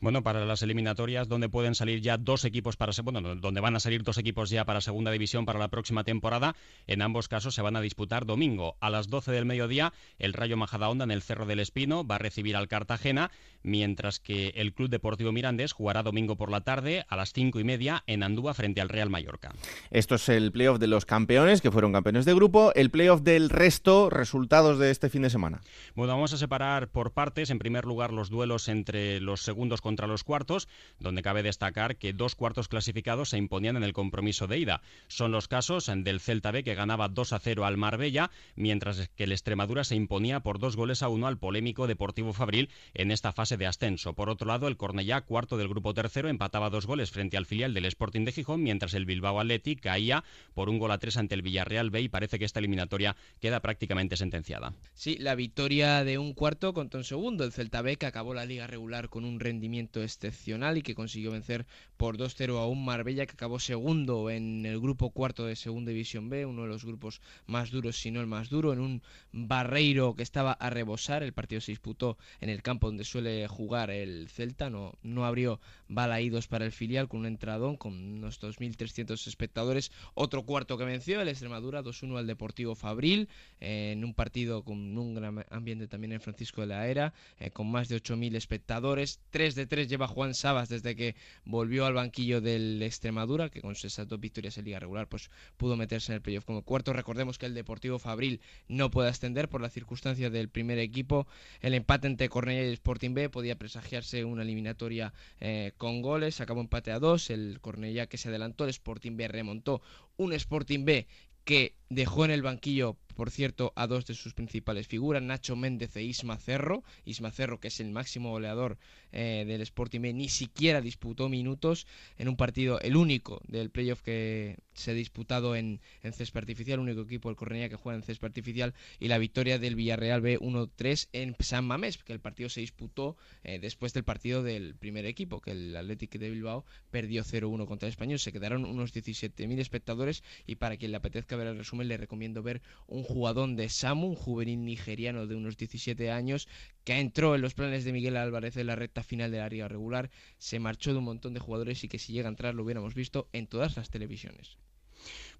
[0.00, 3.80] Bueno, para las eliminatorias donde pueden salir ya dos equipos para bueno, donde van a
[3.80, 6.54] salir dos equipos ya para segunda división para la próxima temporada,
[6.86, 9.92] en ambos casos se van a disputar domingo a las 12 del mediodía.
[10.20, 13.32] El Rayo Majadahonda en el Cerro del Espino va a recibir al Cartagena,
[13.64, 17.64] mientras que el Club Deportivo Mirandés jugará domingo por la tarde a las cinco y
[17.64, 19.52] media en Andúa frente al Real Mallorca.
[19.90, 23.50] Esto es el playoff de los campeones que fueron campeones de grupo, el playoff del
[23.50, 25.60] resto, resultados de este fin de semana.
[25.96, 27.50] Bueno, vamos a separar por partes.
[27.50, 32.12] En primer lugar, los duelos entre los segundos contra los cuartos, donde cabe destacar que
[32.12, 34.82] dos cuartos clasificados se imponían en el compromiso de ida.
[35.08, 39.24] Son los casos del Celta B, que ganaba 2 a 0 al Marbella, mientras que
[39.24, 43.32] el Extremadura se imponía por dos goles a uno al polémico Deportivo Fabril en esta
[43.32, 44.14] fase de ascenso.
[44.14, 47.74] Por otro lado, el Cornellá, cuarto del grupo tercero, empataba dos goles frente al filial
[47.74, 50.24] del Sporting de Gijón, mientras el Bilbao Athletic caía
[50.54, 53.60] por un gol a tres ante el Villarreal B y parece que esta eliminatoria queda
[53.60, 54.74] prácticamente sentenciada.
[54.94, 58.44] Sí, la victoria de un cuarto contra un segundo, el Celta B, que acabó la
[58.44, 63.24] liga regular con un rendimiento excepcional y que consiguió vencer por 2-0 a un Marbella
[63.24, 67.20] que acabó segundo en el grupo cuarto de Segunda División B, uno de los grupos
[67.46, 69.02] más duros, si no el más duro, en un
[69.32, 71.22] Barreiro que estaba a rebosar.
[71.22, 75.60] El partido se disputó en el campo donde suele jugar el Celta, no, no abrió
[75.88, 79.92] balaídos para el filial con un entradón con unos 2.300 espectadores.
[80.14, 83.28] Otro cuarto que venció, el Extremadura 2-1 al Deportivo Fabril,
[83.60, 87.70] en un partido con un gran ambiente también en Francisco de la Era, eh, con
[87.70, 89.20] más de 8.000 espectadores.
[89.30, 93.72] 3 de 3 lleva Juan Sabas desde que volvió al banquillo del Extremadura, que con
[93.72, 96.92] esas dos victorias en liga regular pues pudo meterse en el playoff como cuarto.
[96.92, 101.26] Recordemos que el Deportivo Fabril no puede ascender por la circunstancia del primer equipo.
[101.60, 106.40] El empate entre Cornellá y Sporting B podía presagiarse una eliminatoria eh, con goles.
[106.40, 107.30] Acabó empate a dos.
[107.30, 109.82] El Cornellá que se adelantó, el Sporting B remontó.
[110.16, 111.06] Un Sporting B
[111.44, 115.96] que dejó en el banquillo, por cierto, a dos de sus principales figuras, Nacho Méndez
[115.96, 116.82] e Isma Cerro.
[117.04, 118.78] Isma Cerro, que es el máximo goleador
[119.12, 121.86] eh, del Sporting ni siquiera disputó minutos
[122.18, 126.80] en un partido, el único del playoff que se ha disputado en, en césped artificial,
[126.80, 130.38] único equipo del Correña que juega en césped artificial, y la victoria del Villarreal B
[130.40, 135.06] 1-3 en San Mamés, que el partido se disputó eh, después del partido del primer
[135.06, 138.18] equipo, que el Athletic de Bilbao perdió 0-1 contra el Español.
[138.18, 142.42] Se quedaron unos 17.000 espectadores y para quien le apetezca ver el resumen le recomiendo
[142.42, 146.48] ver un jugadón de Samu, un juvenil nigeriano de unos 17 años
[146.84, 149.68] que entró en los planes de Miguel Álvarez en la recta final de la liga
[149.68, 152.64] regular, se marchó de un montón de jugadores y que si llega a entrar lo
[152.64, 154.58] hubiéramos visto en todas las televisiones.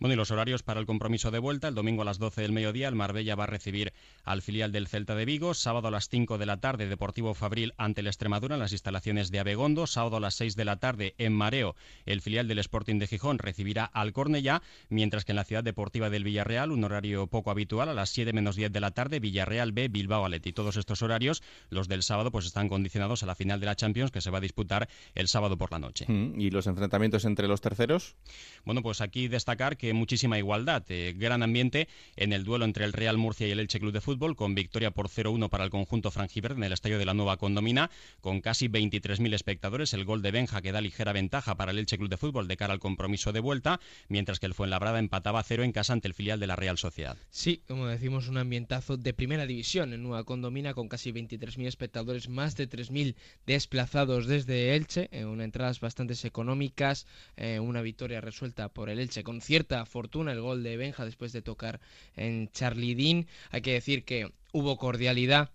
[0.00, 1.68] Bueno, y los horarios para el compromiso de vuelta.
[1.68, 3.92] El domingo a las 12 del mediodía, el Marbella va a recibir
[4.24, 5.54] al filial del Celta de Vigo.
[5.54, 9.30] Sábado a las 5 de la tarde, Deportivo Fabril ante el Extremadura en las instalaciones
[9.30, 9.86] de Abegondo.
[9.86, 11.76] Sábado a las 6 de la tarde, en Mareo,
[12.06, 16.10] el filial del Sporting de Gijón recibirá al Cornellá, mientras que en la ciudad deportiva
[16.10, 19.72] del Villarreal, un horario poco habitual, a las 7 menos 10 de la tarde, Villarreal
[19.72, 20.52] B, Bilbao Aleti.
[20.52, 24.10] Todos estos horarios, los del sábado, pues están condicionados a la final de la Champions
[24.10, 26.06] que se va a disputar el sábado por la noche.
[26.08, 28.16] Mm, ¿Y los enfrentamientos entre los terceros?
[28.64, 30.82] Bueno, pues aquí destacar que muchísima igualdad.
[30.88, 34.00] Eh, gran ambiente en el duelo entre el Real Murcia y el Elche Club de
[34.00, 37.36] Fútbol, con victoria por 0-1 para el conjunto franjiverde en el estadio de la Nueva
[37.36, 37.90] Condomina,
[38.20, 39.92] con casi 23.000 espectadores.
[39.92, 42.56] El gol de Benja que da ligera ventaja para el Elche Club de Fútbol de
[42.56, 46.08] cara al compromiso de vuelta, mientras que el Fuenlabrada empataba a cero en casa ante
[46.08, 47.16] el filial de la Real Sociedad.
[47.30, 52.28] Sí, como decimos, un ambientazo de primera división en Nueva Condomina, con casi 23.000 espectadores,
[52.28, 53.14] más de 3.000
[53.46, 57.06] desplazados desde Elche, en unas entradas bastante económicas,
[57.36, 61.32] eh, una victoria resuelta por el Elche con cierta fortuna, el gol de Benja después
[61.32, 61.80] de tocar
[62.16, 63.26] en Charlie Dean.
[63.50, 65.50] Hay que decir que hubo cordialidad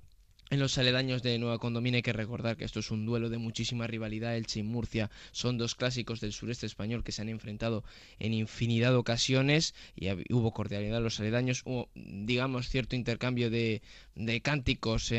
[0.52, 3.38] en los aledaños de Nueva Condomina hay que recordar que esto es un duelo de
[3.38, 4.36] muchísima rivalidad.
[4.36, 7.84] Elche y Murcia son dos clásicos del sureste español que se han enfrentado
[8.18, 11.62] en infinidad de ocasiones y hubo cordialidad en los aledaños.
[11.66, 13.84] Hubo, digamos, cierto intercambio de,
[14.16, 15.14] de cánticos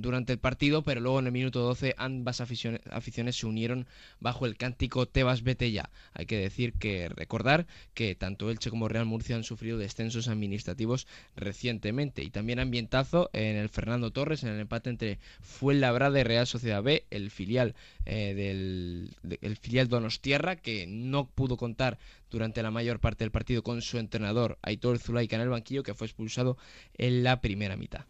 [0.00, 3.86] durante el partido, pero luego en el minuto 12 ambas aficiones, aficiones se unieron
[4.18, 5.90] bajo el cántico Tebas vete ya.
[6.14, 11.06] Hay que decir que recordar que tanto Elche como Real Murcia han sufrido descensos administrativos
[11.36, 16.46] recientemente y también ambientazo en el Fernando Torres en el empate entre Fuenlabrada y Real
[16.46, 17.74] Sociedad B, el filial
[18.06, 21.98] eh, del de, el filial Donostierra, que no pudo contar
[22.30, 25.94] durante la mayor parte del partido con su entrenador Aitor Zulaika en el banquillo, que
[25.94, 26.56] fue expulsado
[26.98, 28.04] en la primera mitad.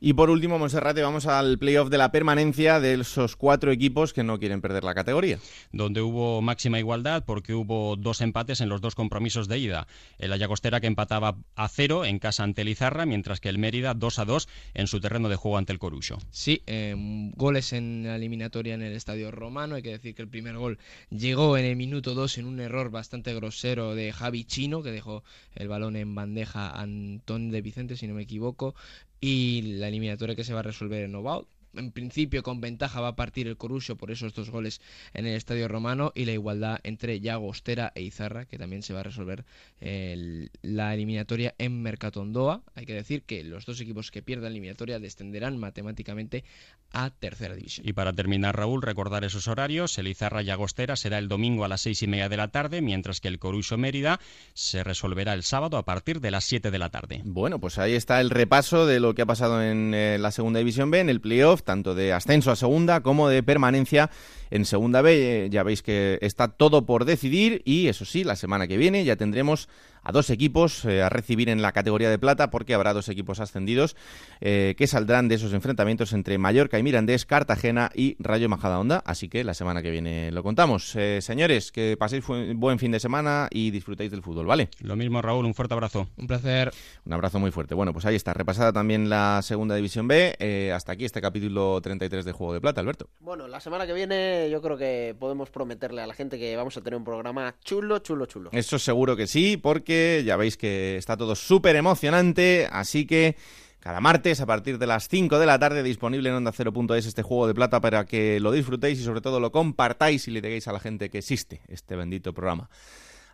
[0.00, 4.22] Y por último, Monserrate, vamos al playoff de la permanencia de esos cuatro equipos que
[4.22, 5.38] no quieren perder la categoría.
[5.72, 9.86] Donde hubo máxima igualdad porque hubo dos empates en los dos compromisos de ida.
[10.18, 14.18] El Ayagostera que empataba a cero en casa ante Lizarra, mientras que el Mérida 2
[14.18, 15.86] a 2 en su terreno de juego ante el Coruch.
[15.86, 16.18] Corucho.
[16.32, 16.96] Sí, eh,
[17.36, 19.76] goles en la eliminatoria en el Estadio Romano.
[19.76, 20.78] Hay que decir que el primer gol
[21.10, 25.24] llegó en el minuto 2 en un error bastante grosero de Javi Chino, que dejó
[25.54, 28.74] el balón en bandeja a Antón de Vicente, si no me equivoco.
[29.20, 33.08] Y la eliminatoria que se va a resolver en Novaut en principio con ventaja va
[33.08, 34.80] a partir el Corucho por esos dos goles
[35.14, 39.00] en el Estadio Romano y la igualdad entre Llagostera e Izarra, que también se va
[39.00, 39.44] a resolver
[39.80, 42.62] el, la eliminatoria en Mercatondoa.
[42.74, 46.44] Hay que decir que los dos equipos que pierdan la eliminatoria descenderán matemáticamente
[46.92, 47.86] a tercera división.
[47.88, 49.98] Y para terminar, Raúl, recordar esos horarios.
[49.98, 53.20] El Izarra Llagostera será el domingo a las seis y media de la tarde, mientras
[53.20, 54.20] que el Corucho Mérida
[54.54, 57.22] se resolverá el sábado a partir de las 7 de la tarde.
[57.24, 60.58] Bueno, pues ahí está el repaso de lo que ha pasado en eh, la segunda
[60.58, 64.08] división B, en el playoff tanto de ascenso a segunda como de permanencia
[64.50, 65.46] en segunda B.
[65.46, 69.04] Eh, ya veis que está todo por decidir y eso sí, la semana que viene
[69.04, 69.68] ya tendremos
[70.02, 73.40] a dos equipos eh, a recibir en la categoría de plata porque habrá dos equipos
[73.40, 73.96] ascendidos
[74.40, 79.02] eh, que saldrán de esos enfrentamientos entre Mallorca y Mirandés, Cartagena y Rayo Majadahonda.
[79.04, 80.96] Así que la semana que viene lo contamos.
[81.20, 82.24] señores, que paséis
[82.54, 84.68] buen fin de semana y disfrutéis del fútbol, ¿vale?
[84.80, 86.08] Lo mismo, Raúl, un fuerte abrazo.
[86.16, 86.72] Un placer.
[87.04, 87.74] Un abrazo muy fuerte.
[87.74, 90.70] Bueno, pues ahí está, repasada también la segunda división B.
[90.72, 93.08] hasta aquí este capítulo 33 de Juego de Plata, Alberto.
[93.18, 96.76] Bueno, la semana que viene yo creo que podemos prometerle a la gente que vamos
[96.76, 98.50] a tener un programa chulo, chulo, chulo.
[98.52, 103.36] Eso seguro que sí, porque ya veis que está todo súper emocionante, así que
[103.80, 107.22] cada martes a partir de las 5 de la tarde disponible en onda 0.es este
[107.22, 110.66] juego de plata para que lo disfrutéis y sobre todo lo compartáis y le digáis
[110.66, 112.68] a la gente que existe este bendito programa.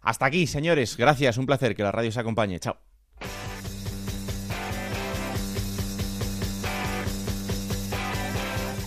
[0.03, 0.97] Hasta aquí, señores.
[0.97, 2.61] Gracias, un placer que la radio se acompañe.
[2.61, 2.77] Chao.